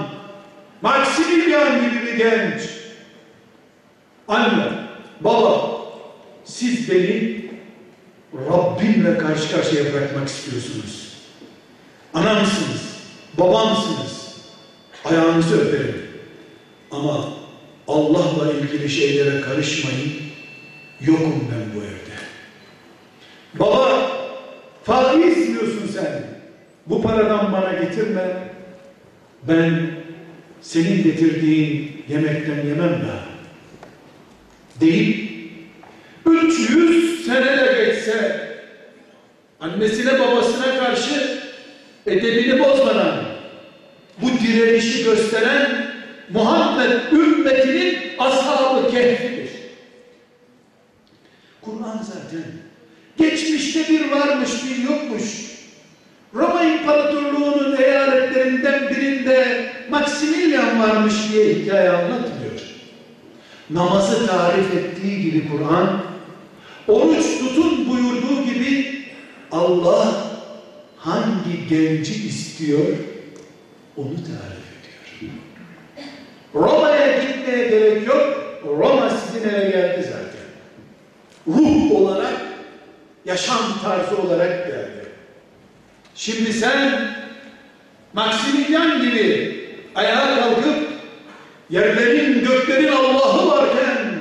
Maximilian 0.82 1.80
gibi 1.80 2.07
bir 2.07 2.16
genç 2.16 2.62
anne, 4.28 4.64
baba 5.20 5.70
siz 6.44 6.90
beni 6.90 7.49
Rabbimle 8.34 9.18
karşı 9.18 9.57
karşıya 9.57 9.92
bırakmak 9.92 10.28
istiyorsunuz. 10.28 11.07
Anamsınız, 12.14 12.96
babamsınız. 13.38 14.36
Ayağınızı 15.04 15.61
öperim. 15.61 16.09
Ama 16.90 17.28
Allah'la 17.88 18.52
ilgili 18.52 18.88
şeylere 18.88 19.40
karışmayın. 19.40 20.12
Yokum 21.00 21.48
ben 21.52 21.74
bu 21.74 21.84
evde. 21.84 22.18
Baba, 23.54 24.11
Fatih 24.84 25.26
istiyorsun 25.26 25.90
sen. 25.92 26.22
Bu 26.86 27.02
paradan 27.02 27.52
bana 27.52 27.72
getirme. 27.72 28.48
Ben 29.48 29.90
senin 30.61 31.02
getirdiğin 31.02 32.04
yemekten 32.09 32.66
yemem 32.66 33.02
daha. 33.02 33.24
Deyip 34.80 35.30
300 36.26 37.26
sene 37.26 37.59
de 37.59 37.84
geçse 37.84 38.48
annesine 39.61 40.18
babasına 40.18 40.78
karşı 40.78 41.38
edebini 42.09 42.59
bozmadan 42.59 43.24
bu 44.22 44.26
direnişi 44.30 45.04
gösteren 45.04 45.86
Muhammed 46.30 47.12
ümmetinin 47.12 47.98
ashabı 48.18 48.90
kehfidir. 48.90 49.50
Kur'an 51.62 52.02
zaten 52.02 52.44
geçmişte 53.16 53.88
bir 53.88 54.11
varmış 54.11 54.50
bir 54.64 54.84
yokmuş. 54.84 55.48
Roma 56.34 56.62
İmparatorluğu'nun 56.62 57.76
eyaletlerinden 57.76 58.88
birinde 58.90 59.66
Maximilian 59.90 60.80
varmış 60.80 61.14
diye 61.32 61.54
hikaye 61.54 61.90
anlatmıyor. 61.90 62.61
Namazı 63.70 64.26
tarif 64.26 64.74
ettiği 64.74 65.22
gibi 65.22 65.48
Kur'an 65.48 66.00
Oruç 66.88 67.38
tutun 67.38 67.88
buyurduğu 67.90 68.44
gibi 68.44 69.02
Allah 69.52 70.28
hangi 71.09 71.68
genci 71.68 72.26
istiyor 72.28 72.86
onu 73.96 74.14
tarif 74.14 74.68
ediyor. 75.18 75.32
Roma'ya 76.54 77.22
gitmeye 77.22 77.68
gerek 77.68 78.06
yok. 78.06 78.38
Roma 78.64 79.11
sizin 79.11 79.48
eve 79.48 79.70
geldi 79.70 80.02
zaten. 80.02 80.48
Ruh 81.46 81.92
olarak, 81.92 82.34
yaşam 83.24 83.59
tarzı 83.82 84.22
olarak 84.22 84.66
geldi. 84.66 85.06
Şimdi 86.14 86.52
sen 86.52 87.11
Maximilian 88.12 89.02
gibi 89.02 89.59
ayağa 89.94 90.40
kalkıp 90.40 90.88
yerlerin 91.70 92.44
göklerin 92.44 92.92
Allah'ı 92.92 93.48
varken 93.48 94.18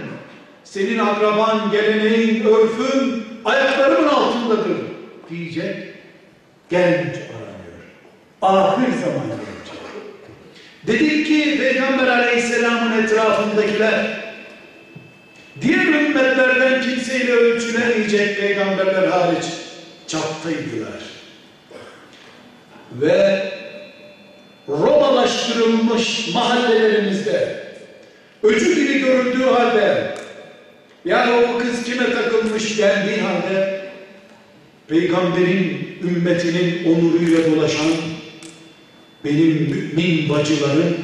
senin 0.64 1.00
akraban, 1.00 1.72
geleneğin, 1.72 2.46
örfün 2.46 3.24
ayaklarımın 3.46 4.08
altındadır 4.08 4.78
diyecek 5.30 5.87
genç 6.70 7.16
aranıyor. 7.16 7.78
Ahir 8.42 8.94
zaman 8.94 9.28
gelecek. 9.28 9.82
Dedik 10.88 11.28
ki 11.28 11.58
Peygamber 11.58 12.08
Aleyhisselam'ın 12.08 13.04
etrafındakiler 13.04 14.28
diğer 15.62 15.86
ümmetlerden 15.86 16.82
kimseyle 16.82 17.32
ölçülemeyecek 17.32 18.40
peygamberler 18.40 19.08
hariç 19.08 19.46
çaptaydılar. 20.08 21.02
Ve 22.92 23.52
Romalaştırılmış 24.70 26.34
mahallelerimizde 26.34 27.64
öcü 28.44 28.76
gibi 28.76 29.00
görüldüğü 29.00 29.44
halde 29.44 30.16
yani 31.06 31.46
o 31.46 31.58
kız 31.58 31.84
kime 31.84 32.14
takılmış 32.14 32.78
geldiği 32.78 33.22
halde 33.22 33.82
peygamberin 34.88 35.87
ümmetinin 36.04 36.86
onuruyla 36.86 37.52
dolaşan 37.52 37.92
benim 39.26 39.48
mümin 39.48 40.30
bacılarım 40.30 40.98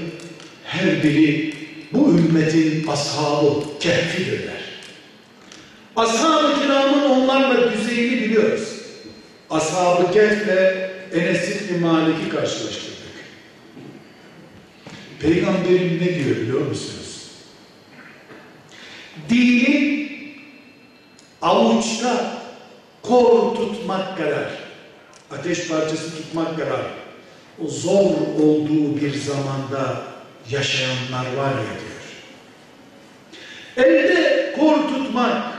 her 0.63 1.03
biri 1.03 1.53
bu 1.93 2.09
ümmetin 2.09 2.87
ashabı 2.87 3.79
kehfidirler. 3.79 4.63
Ashab-ı 5.95 6.61
kiramın 6.61 7.09
onlarla 7.09 7.73
düzeyini 7.73 8.21
biliyoruz. 8.21 8.69
Ashab-ı 9.49 10.13
kehfle 10.13 10.89
Enes 11.13 11.61
İbni 11.61 11.77
Malik'i 11.77 12.29
karşılaştırdık. 12.29 12.93
Peygamberim 15.19 15.99
ne 16.01 16.15
diyor 16.15 16.37
biliyor 16.37 16.61
musunuz? 16.67 17.31
Dini 19.29 20.09
avuçta 21.41 22.41
kor 23.01 23.55
tutmak 23.55 24.17
kadar, 24.17 24.62
ateş 25.39 25.67
parçası 25.67 26.15
tutmak 26.15 26.57
kadar 26.57 26.81
zor 27.67 28.11
olduğu 28.43 29.01
bir 29.01 29.13
zamanda 29.13 30.01
yaşayanlar 30.49 31.25
var 31.37 31.51
ya 31.51 31.73
diyor. 31.79 31.93
Elde 33.87 34.53
kor 34.59 34.75
tutmak 34.75 35.53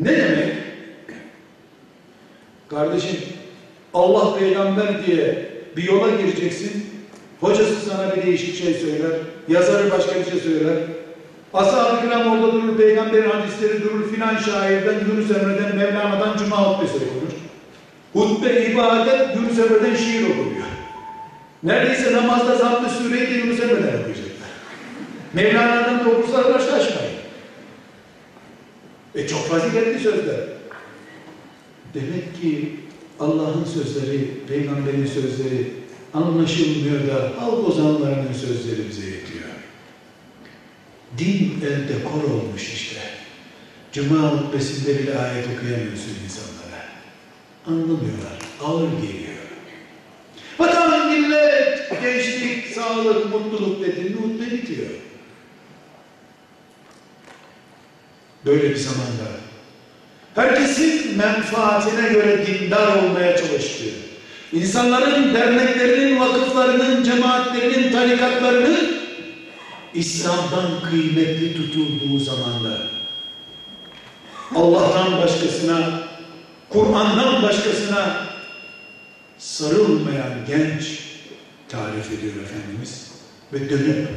ne 0.00 0.16
demek? 0.16 0.54
Kardeşim 2.68 3.16
Allah 3.94 4.38
peygamber 4.38 5.06
diye 5.06 5.48
bir 5.76 5.82
yola 5.82 6.10
gireceksin. 6.10 6.86
Hocası 7.40 7.74
sana 7.74 8.16
bir 8.16 8.22
değişik 8.22 8.64
şey 8.64 8.74
söyler. 8.74 9.18
Yazarı 9.48 9.90
başka 9.90 10.20
bir 10.20 10.30
şey 10.30 10.40
söyler. 10.40 10.76
Ashab-ı 11.54 12.00
kiram 12.00 12.30
orada 12.30 12.52
durur, 12.52 12.76
peygamberin 12.76 13.30
hadisleri 13.30 13.82
durur, 13.82 14.12
filan 14.14 14.36
şairden, 14.36 14.94
Yunus 15.08 15.30
Emre'den, 15.30 15.76
Mevlana'dan 15.76 16.36
cuma 16.38 16.56
hutbesi 16.56 16.94
okunur. 16.96 17.23
Hutbe, 18.14 18.66
ibadet, 18.70 19.36
Yunus 19.36 19.58
Emre'den 19.58 19.96
şiir 19.96 20.30
okunuyor. 20.30 20.66
Neredeyse 21.62 22.12
namazda 22.12 22.56
zapt-ı 22.56 22.90
sureyi 22.90 23.30
de 23.30 23.34
Yunus 23.34 23.60
Emre'den 23.60 24.00
okuyacaklar. 24.00 24.50
Mevlana'dan 25.32 26.04
da 26.04 26.10
okursalar 26.10 26.58
şaşmayın. 26.58 27.14
E 29.14 29.26
çok 29.26 29.46
faziletli 29.48 30.00
sözler. 30.00 30.40
Demek 31.94 32.42
ki 32.42 32.76
Allah'ın 33.20 33.64
sözleri, 33.64 34.30
peygamberin 34.48 35.06
sözleri 35.06 35.70
anlaşılmıyor 36.14 37.08
da 37.08 37.42
halk 37.42 37.68
ozanlarının 37.68 38.32
sözleri 38.32 38.88
bize 38.88 39.06
yetiyor. 39.06 39.44
Din 41.18 41.60
elde 41.66 42.04
kor 42.04 42.30
olmuş 42.30 42.72
işte. 42.72 43.00
Cuma 43.92 44.32
hutbesinde 44.32 44.98
bile 44.98 45.18
ayet 45.18 45.46
okuyamıyorsun 45.56 46.12
insanlara. 46.24 46.53
Anlamıyorlar. 47.66 48.38
Ağır 48.64 48.88
geliyor. 48.92 49.34
Vatan, 50.58 51.12
millet, 51.12 52.02
gençlik, 52.02 52.74
sağlık, 52.74 53.32
mutluluk 53.32 53.80
dediğinde 53.80 54.16
hutbe 54.16 54.56
bitiyor. 54.56 54.90
Böyle 58.46 58.70
bir 58.70 58.76
zamanda 58.76 59.24
herkesin 60.34 61.18
menfaatine 61.18 62.08
göre 62.08 62.46
dindar 62.46 62.96
olmaya 62.96 63.36
çalıştığı, 63.36 63.94
insanların 64.52 65.34
derneklerinin, 65.34 66.20
vakıflarının, 66.20 67.04
cemaatlerinin, 67.04 67.92
tarikatlarının 67.92 68.94
İslam'dan 69.94 70.90
kıymetli 70.90 71.56
tutulduğu 71.56 72.18
zamanda 72.18 72.78
Allah'tan 74.54 75.22
başkasına, 75.22 76.03
Kur'an'dan 76.74 77.42
başkasına 77.42 78.26
sarılmayan 79.38 80.32
genç 80.48 81.00
tarif 81.68 82.06
ediyor 82.12 82.34
Efendimiz 82.44 83.10
ve 83.52 83.70
dönüp 83.70 84.08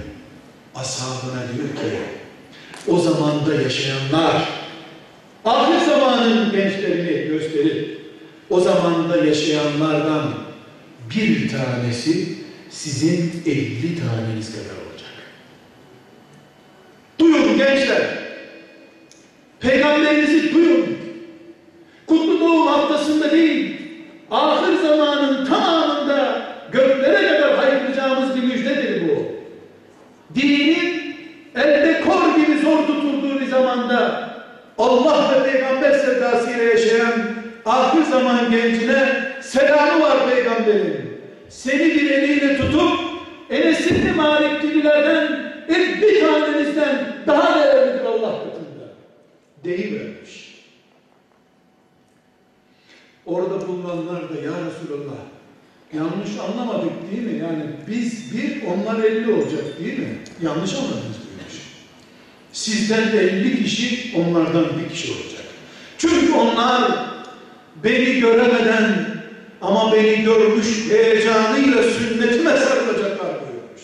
ashabına 0.75 1.43
diyor 1.53 1.67
ki 1.67 1.97
o 2.87 2.99
zamanda 2.99 3.61
yaşayanlar 3.61 4.49
ahir 5.45 5.85
zamanın 5.85 6.51
gençlerini 6.51 7.27
gösterip 7.27 8.01
o 8.49 8.59
zamanda 8.59 9.25
yaşayanlardan 9.25 10.33
bir 11.15 11.49
tanesi 11.49 12.27
sizin 12.69 13.43
elli 13.45 13.99
taneniz 13.99 14.51
kadar 14.51 14.75
olacak. 14.89 15.11
Duyun 17.19 17.57
gençler. 17.57 18.17
Peygamberinizi 19.59 20.53
duyun. 20.53 20.97
Kutlu 22.07 22.39
doğum 22.39 22.67
haftasında 22.67 23.31
değil, 23.31 23.77
ahir 24.31 24.77
zamanın 24.77 25.45
tamamında 25.45 26.41
göklere 26.71 27.27
kadar 27.27 27.55
haykıracağımız 27.57 28.35
bir 28.35 28.43
müjdedir 28.43 29.09
bu. 29.09 29.23
Dinin 30.35 31.15
elde 31.55 32.01
kor 32.01 32.35
gibi 32.35 32.59
zor 32.59 32.87
tutulduğu 32.87 33.39
bir 33.39 33.47
zamanda 33.47 34.29
Allah 34.77 35.31
ve 35.31 35.51
peygamber 35.51 35.91
sevdasıyla 35.91 36.63
yaşayan 36.63 37.13
ahir 37.65 38.03
zaman 38.03 38.51
gencine 38.51 39.23
selamı 39.41 40.03
var 40.03 40.17
peygamberin. 40.29 41.19
Seni 41.49 41.85
bir 41.85 42.11
eliyle 42.11 42.57
tutup 42.57 42.99
Enes 43.49 43.91
İbni 43.91 44.11
Malik 44.11 44.61
gibilerden 44.61 45.47
bir 46.01 46.21
tanenizden 46.21 46.97
daha 47.27 47.59
değerlidir 47.59 48.05
Allah 48.05 48.31
katında. 48.31 48.87
Deyivermiş. 49.63 50.17
Orada 53.27 53.67
bulunanlar 53.67 54.29
da 54.29 54.33
ya 54.35 54.51
Resulallah 54.51 55.17
yanlış 55.93 56.29
anlamadık 56.39 57.11
değil 57.11 57.23
mi? 57.23 57.39
Yani 57.39 57.63
biz 57.87 58.33
bir 58.33 58.65
onlar 58.65 59.03
elli 59.03 59.31
olacak 59.31 59.79
değil 59.79 59.99
mi? 59.99 60.17
Yanlış 60.41 60.73
anladınız 60.73 60.95
buyurmuş. 61.01 61.55
Sizden 62.53 63.11
de 63.11 63.19
elli 63.19 63.63
kişi 63.63 64.17
onlardan 64.17 64.65
bir 64.79 64.93
kişi 64.93 65.11
olacak. 65.11 65.45
Çünkü 65.97 66.33
onlar 66.33 66.91
beni 67.83 68.19
göremeden 68.19 69.05
ama 69.61 69.93
beni 69.93 70.23
görmüş 70.23 70.89
heyecanıyla 70.89 71.83
sünnetime 71.83 72.57
sarılacaklar 72.57 73.29
buyurmuş. 73.29 73.81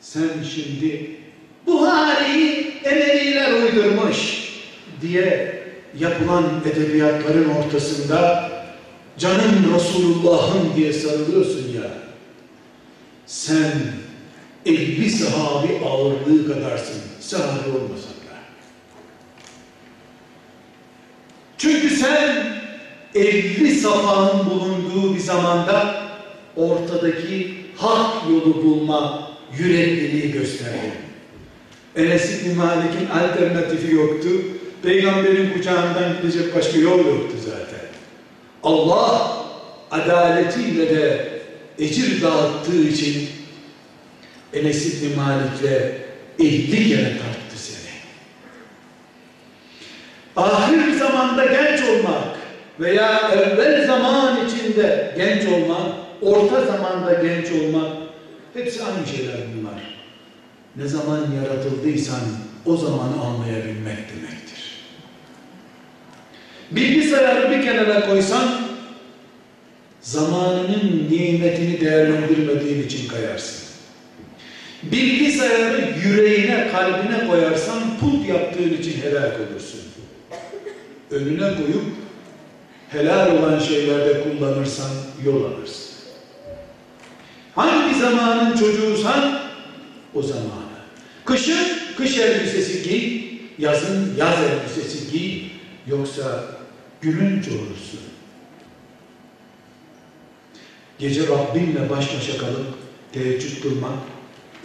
Sen 0.00 0.28
şimdi 0.54 1.10
Buhari'yi 1.66 2.70
Emeviler 2.84 3.52
uydurmuş 3.52 4.50
diye 5.02 5.60
yapılan 5.98 6.44
edebiyatların 6.72 7.48
ortasında 7.48 8.50
canım 9.18 9.74
Resulullah'ım 9.74 10.72
diye 10.76 10.92
sarılıyorsun 10.92 11.72
ya. 11.74 11.90
Sen 13.30 13.72
50 14.66 15.10
sahabi 15.10 15.68
ağırlığı 15.84 16.54
kadarsın. 16.54 17.02
Sahabi 17.20 17.68
olmasan 17.68 18.10
da. 18.10 18.36
Çünkü 21.58 21.90
sen 21.90 22.46
50 23.14 23.74
safanın 23.74 24.50
bulunduğu 24.50 25.14
bir 25.14 25.20
zamanda 25.20 26.02
ortadaki 26.56 27.56
hak 27.76 28.30
yolu 28.30 28.64
bulma 28.64 29.30
yürekliliği 29.58 30.32
gösterdin. 30.32 30.92
Enes 31.96 32.42
İbni 32.42 32.54
Malik'in 32.54 33.06
alternatifi 33.06 33.94
yoktu. 33.94 34.28
Peygamberin 34.82 35.52
kucağından 35.52 36.16
gidecek 36.22 36.56
başka 36.56 36.78
yol 36.78 36.98
yoktu 36.98 37.36
zaten. 37.44 37.86
Allah 38.62 39.36
adaletiyle 39.90 40.96
de 40.96 41.29
ecir 41.80 42.22
dağıttığı 42.22 42.82
için 42.82 43.28
Enes 44.52 44.86
İbni 44.86 45.16
Malik'le 45.16 46.00
50 46.38 46.88
kere 46.88 47.18
tarttı 47.18 47.56
seni. 47.56 47.90
Ahir 50.36 50.92
zamanda 50.98 51.46
genç 51.46 51.80
olmak 51.82 52.36
veya 52.80 53.30
evvel 53.30 53.86
zaman 53.86 54.38
içinde 54.46 55.14
genç 55.16 55.46
olmak, 55.46 55.92
orta 56.22 56.66
zamanda 56.66 57.12
genç 57.12 57.50
olmak 57.52 57.92
hepsi 58.54 58.82
aynı 58.84 59.06
şeyler 59.06 59.36
bunlar. 59.56 60.00
Ne 60.76 60.86
zaman 60.86 61.26
yaratıldıysan 61.42 62.20
o 62.66 62.76
zamanı 62.76 63.24
anlayabilmek 63.24 63.96
demektir. 63.96 64.80
Bilgisayarı 66.70 67.50
bir 67.50 67.62
kenara 67.62 68.06
koysan 68.08 68.69
zamanının 70.00 71.08
nimetini 71.10 71.80
değerlendirmediğin 71.80 72.82
için 72.82 73.08
kayarsın. 73.08 73.60
Bilgisayarı 74.82 75.94
yüreğine, 76.04 76.68
kalbine 76.72 77.26
koyarsan 77.26 77.78
put 78.00 78.28
yaptığın 78.28 78.72
için 78.72 79.02
helak 79.02 79.40
olursun. 79.40 79.80
Önüne 81.10 81.56
koyup 81.56 81.84
helal 82.88 83.36
olan 83.36 83.58
şeylerde 83.58 84.22
kullanırsan 84.22 84.90
yol 85.24 85.44
alırsın. 85.44 85.90
Hangi 87.54 88.00
zamanın 88.00 88.56
çocuğusan 88.56 89.40
o 90.14 90.22
zamanı. 90.22 90.70
Kışın 91.24 91.66
kış 91.96 92.18
elbisesi 92.18 92.82
giy, 92.88 93.22
yazın 93.58 94.14
yaz 94.18 94.34
elbisesi 94.42 95.12
giy, 95.12 95.42
yoksa 95.86 96.44
gülünç 97.00 97.48
olursun. 97.48 98.00
Gece 101.00 101.22
Rabbinle 101.28 101.90
baş 101.90 102.16
başa 102.16 102.38
kalıp 102.38 102.66
teheccüd 103.12 103.62
kılmak, 103.62 103.98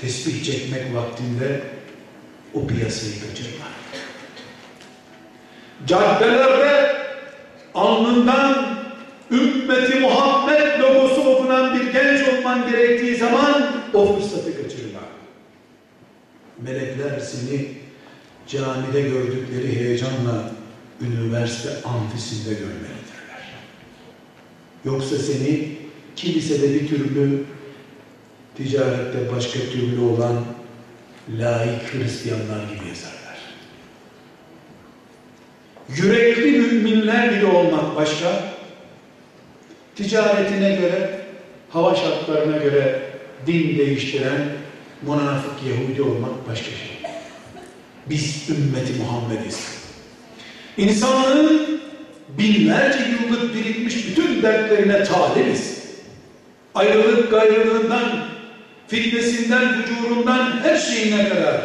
tesbih 0.01 0.43
çekmek 0.43 0.95
vaktinde 0.95 1.61
o 2.53 2.67
piyasayı 2.67 3.13
kaçırma. 3.13 3.65
Caddelerde 5.87 6.95
alnından 7.75 8.75
ümmeti 9.31 9.99
Muhammed 9.99 10.79
logosu 10.79 11.21
okunan 11.21 11.79
bir 11.79 11.93
genç 11.93 12.27
olman 12.27 12.71
gerektiği 12.71 13.15
zaman 13.15 13.83
o 13.93 14.15
fırsatı 14.15 14.63
kaçırma. 14.63 14.99
Melekler 16.61 17.19
seni 17.19 17.67
camide 18.47 19.01
gördükleri 19.01 19.75
heyecanla 19.79 20.51
üniversite 21.01 21.69
amfisinde 21.83 22.53
görmelidirler. 22.53 22.95
Yoksa 24.85 25.17
seni 25.17 25.74
kilisede 26.25 26.73
bir 26.73 26.87
türlü 26.87 27.43
ticarette 28.57 29.35
başka 29.35 29.59
türlü 29.59 30.01
olan 30.01 30.45
laik 31.39 31.93
Hristiyanlar 31.93 32.63
gibi 32.63 32.89
yazarlar. 32.89 33.37
Yürekli 35.97 36.59
müminler 36.59 37.31
gibi 37.31 37.45
olmak 37.45 37.95
başka, 37.95 38.43
ticaretine 39.95 40.75
göre, 40.75 41.19
hava 41.69 41.95
şartlarına 41.95 42.57
göre 42.57 43.01
din 43.47 43.77
değiştiren 43.77 44.49
münafık 45.01 45.53
Yahudi 45.69 46.01
olmak 46.01 46.49
başka 46.49 46.65
şey. 46.65 46.95
Biz 48.09 48.49
ümmeti 48.49 48.93
Muhammediz. 48.93 49.67
İnsanlığın 50.77 51.81
binlerce 52.37 52.99
yıllık 52.99 53.55
birikmiş 53.55 54.07
bütün 54.07 54.43
dertlerine 54.43 55.03
talibiz. 55.03 55.74
Ayrılık 56.75 57.31
gayrılığından, 57.31 58.03
fitnesinden, 58.87 59.83
vücurundan 59.83 60.59
her 60.63 60.77
şeyine 60.77 61.29
kadar 61.29 61.61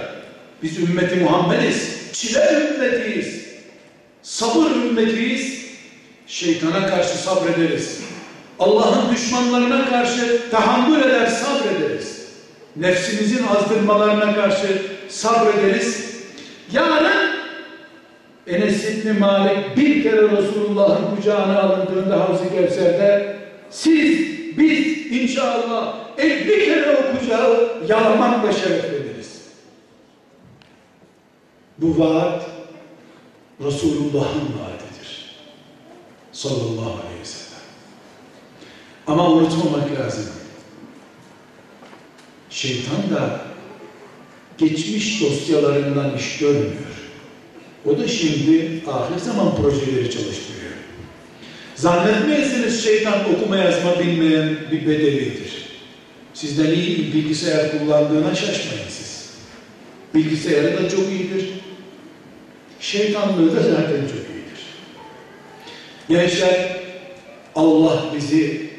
biz 0.63 0.79
ümmeti 0.79 1.17
Muhammediz. 1.17 2.01
Çile 2.13 2.71
ümmetiyiz. 2.71 3.45
Sabır 4.23 4.71
ümmetiyiz. 4.71 5.61
Şeytana 6.27 6.87
karşı 6.87 7.19
sabrederiz. 7.19 8.01
Allah'ın 8.59 9.15
düşmanlarına 9.15 9.89
karşı 9.91 10.51
tahammül 10.51 11.01
eder, 11.01 11.27
sabrederiz. 11.27 12.21
Nefsimizin 12.77 13.47
azdırmalarına 13.47 14.35
karşı 14.35 14.83
sabrederiz. 15.09 16.11
Yarın 16.73 17.31
Enes 18.47 18.85
İbni 18.85 19.13
Malik 19.13 19.77
bir 19.77 20.03
kere 20.03 20.23
Resulullah'ın 20.23 21.17
kucağına 21.17 21.61
alındığında 21.61 22.21
Havz-ı 22.21 22.51
Kevser'de 22.51 23.37
siz, 23.71 24.40
biz 24.61 25.13
inşallah 25.21 25.97
50 26.19 26.65
kere 26.65 26.97
o 26.97 27.19
kucağı 27.19 27.83
yalamakla 27.89 28.53
şerefleniriz. 28.53 29.41
Bu 31.79 31.99
vaat 31.99 32.43
Resulullah'ın 33.65 34.49
vaadidir. 34.59 35.37
Sallallahu 36.33 36.91
aleyhi 36.91 37.21
ve 37.21 37.25
sellem. 37.25 37.61
Ama 39.07 39.31
unutmamak 39.31 40.01
lazım. 40.01 40.25
Şeytan 42.51 43.11
da 43.15 43.41
geçmiş 44.59 45.23
dosyalarından 45.23 46.17
iş 46.17 46.39
görmüyor. 46.39 47.01
O 47.87 47.99
da 47.99 48.09
şimdi 48.09 48.83
ahir 48.89 49.19
zaman 49.19 49.57
projeleri 49.57 50.11
çalıştırıyor. 50.11 50.73
Zannetmeyesiniz 51.81 52.85
şeytan 52.85 53.35
okuma 53.35 53.57
yazma 53.57 53.99
bilmeyen 53.99 54.57
bir 54.73 54.87
bedevidir. 54.87 55.67
Sizden 56.35 56.73
iyi 56.73 56.99
bir 56.99 57.13
bilgisayar 57.13 57.79
kullandığına 57.79 58.35
şaşmayın 58.35 58.89
siz. 58.89 59.31
Bilgisayarı 60.15 60.85
da 60.85 60.89
çok 60.89 61.09
iyidir. 61.09 61.51
Şeytanlığı 62.81 63.57
da 63.57 63.63
zaten 63.63 64.01
çok 64.01 64.27
iyidir. 64.31 64.61
Gençler 66.09 66.77
Allah 67.55 68.05
bizi 68.17 68.71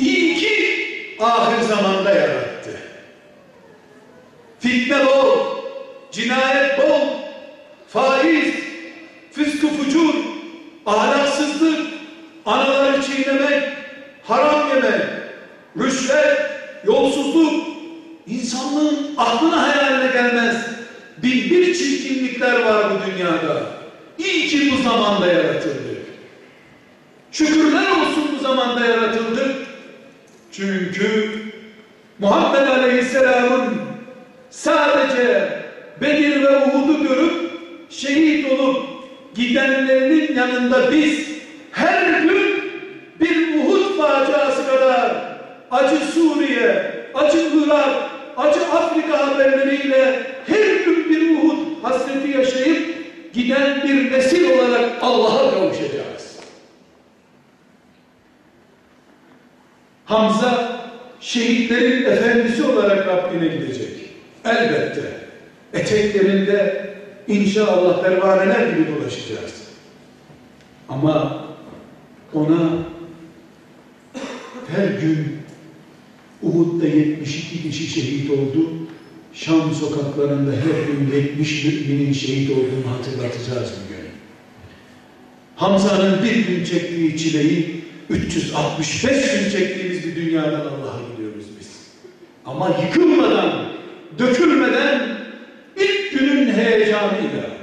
iyi 0.00 0.36
ki 0.36 0.76
ahir 1.20 1.62
zamanda 1.62 2.10
yarattı. 2.10 2.70
Fitne 4.60 5.06
bol, 5.06 5.38
cinayet 6.12 6.75
yolsuzluk, 17.36 17.66
insanlığın 18.26 18.96
aklına 19.16 19.62
hayaline 19.62 20.12
gelmez. 20.12 20.56
Bin 21.22 21.50
bir 21.50 21.74
çirkinlikler 21.74 22.62
var 22.62 22.86
bu 22.90 23.10
dünyada. 23.10 23.62
İyi 24.18 24.48
ki 24.48 24.72
bu 24.72 24.82
zamanda 24.82 25.26
yaratıldık. 25.26 25.96
Şükürler 27.32 27.90
olsun 27.90 28.30
bu 28.38 28.42
zamanda 28.42 28.86
yaratıldık. 28.86 29.56
Çünkü 30.52 31.30
Muhammed 32.18 32.66
Aleyhisselam'ın 32.66 33.74
sadece 34.50 35.48
Bedir 36.00 36.42
ve 36.42 36.56
Uhud'u 36.56 37.02
görüp 37.02 37.50
şehit 37.90 38.52
olup 38.52 38.86
gidenlerinin 39.34 40.36
yanında 40.36 40.92
biz 40.92 41.28
her 41.72 42.20
gün 42.20 42.64
bir 43.20 43.58
Uhud 43.58 43.98
faciası 43.98 44.66
kadar 44.66 45.26
acı 45.70 45.96
Suriye, 45.96 46.95
acı 47.16 47.38
Irak, 47.38 48.10
acı 48.36 48.66
Afrika 48.72 49.26
haberleriyle 49.26 50.26
her 50.46 50.84
gün 50.84 51.10
bir 51.10 51.38
Uhud 51.38 51.82
hasreti 51.82 52.30
yaşayıp 52.30 52.96
giden 53.32 53.82
bir 53.82 54.12
nesil 54.12 54.58
olarak 54.58 54.90
Allah'a 55.02 55.50
kavuşacağız. 55.50 56.38
Hamza 60.04 60.80
şehitlerin 61.20 62.04
efendisi 62.04 62.64
olarak 62.64 63.06
Rabbine 63.06 63.48
gidecek. 63.48 64.10
Elbette. 64.44 65.02
Eteklerinde 65.74 66.86
inşallah 67.28 68.02
pervaneler 68.02 68.66
gibi 68.66 68.86
dolaşacağız. 68.96 69.66
Ama 70.88 71.44
ona 72.34 72.68
her 74.76 74.86
gün 74.86 75.45
Uhud'da 76.42 76.86
72 76.86 77.62
kişi 77.62 77.86
şehit 77.86 78.30
oldu. 78.30 78.70
Şam 79.32 79.74
sokaklarında 79.74 80.52
her 80.52 80.92
gün 80.92 81.16
70 81.16 81.64
müminin 81.64 82.12
şehit 82.12 82.50
olduğunu 82.50 82.96
hatırlatacağız 82.98 83.72
bugün. 83.84 84.06
Hamza'nın 85.56 86.24
bir 86.24 86.36
gün 86.36 86.64
çektiği 86.64 87.18
çileyi 87.18 87.84
365 88.10 89.02
gün 89.02 89.50
çektiğimiz 89.50 90.04
bir 90.04 90.16
dünyadan 90.16 90.60
Allah'a 90.60 91.00
gidiyoruz 91.12 91.44
biz. 91.60 91.70
Ama 92.44 92.76
yıkılmadan, 92.82 93.68
dökülmeden 94.18 95.16
ilk 95.76 96.18
günün 96.18 96.52
heyecanıyla 96.52 97.56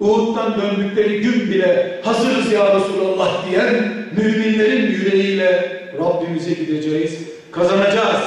Uhud'dan 0.00 0.60
döndükleri 0.60 1.20
gün 1.20 1.50
bile 1.50 2.00
hazırız 2.04 2.52
ya 2.52 2.76
Resulallah 2.76 3.50
diyen 3.50 3.92
müminlerin 4.16 4.92
yüreğiyle 4.92 5.82
Rabbimize 5.98 6.54
gideceğiz, 6.54 7.18
kazanacağız. 7.52 8.22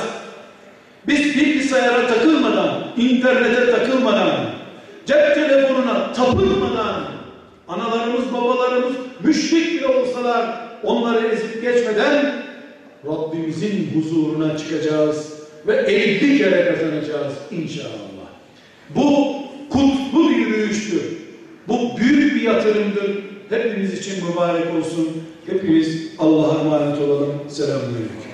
Biz 1.08 1.36
bilgisayara 1.36 2.08
takılmadan, 2.08 2.84
internete 2.98 3.72
takılmadan, 3.72 4.46
cep 5.06 5.36
telefonuna 5.36 6.14
tapılmadan, 6.14 7.04
analarımız, 7.68 8.34
babalarımız 8.34 8.94
müşrik 9.24 9.74
bile 9.74 9.88
olsalar 9.88 10.46
onları 10.84 11.28
ezip 11.28 11.62
geçmeden 11.62 12.46
Rabbimizin 13.08 13.92
huzuruna 13.96 14.58
çıkacağız 14.58 15.34
ve 15.68 15.76
50 15.76 16.38
kere 16.38 16.66
kazanacağız 16.66 17.34
inşallah. 17.52 18.06
Bu 18.96 19.36
kutlu 19.70 20.30
bir 20.30 20.36
yürüyüştür. 20.36 21.02
Bu 21.68 21.98
büyük 21.98 22.36
bir 22.36 22.42
yatırımdır. 22.42 23.24
Hepimiz 23.50 23.94
için 24.00 24.26
mübarek 24.26 24.66
olsun. 24.76 25.08
Hepimiz 25.46 26.08
Allah'a 26.20 26.62
emanet 26.62 27.02
olalım. 27.02 27.34
Selamünaleyküm. 27.50 28.25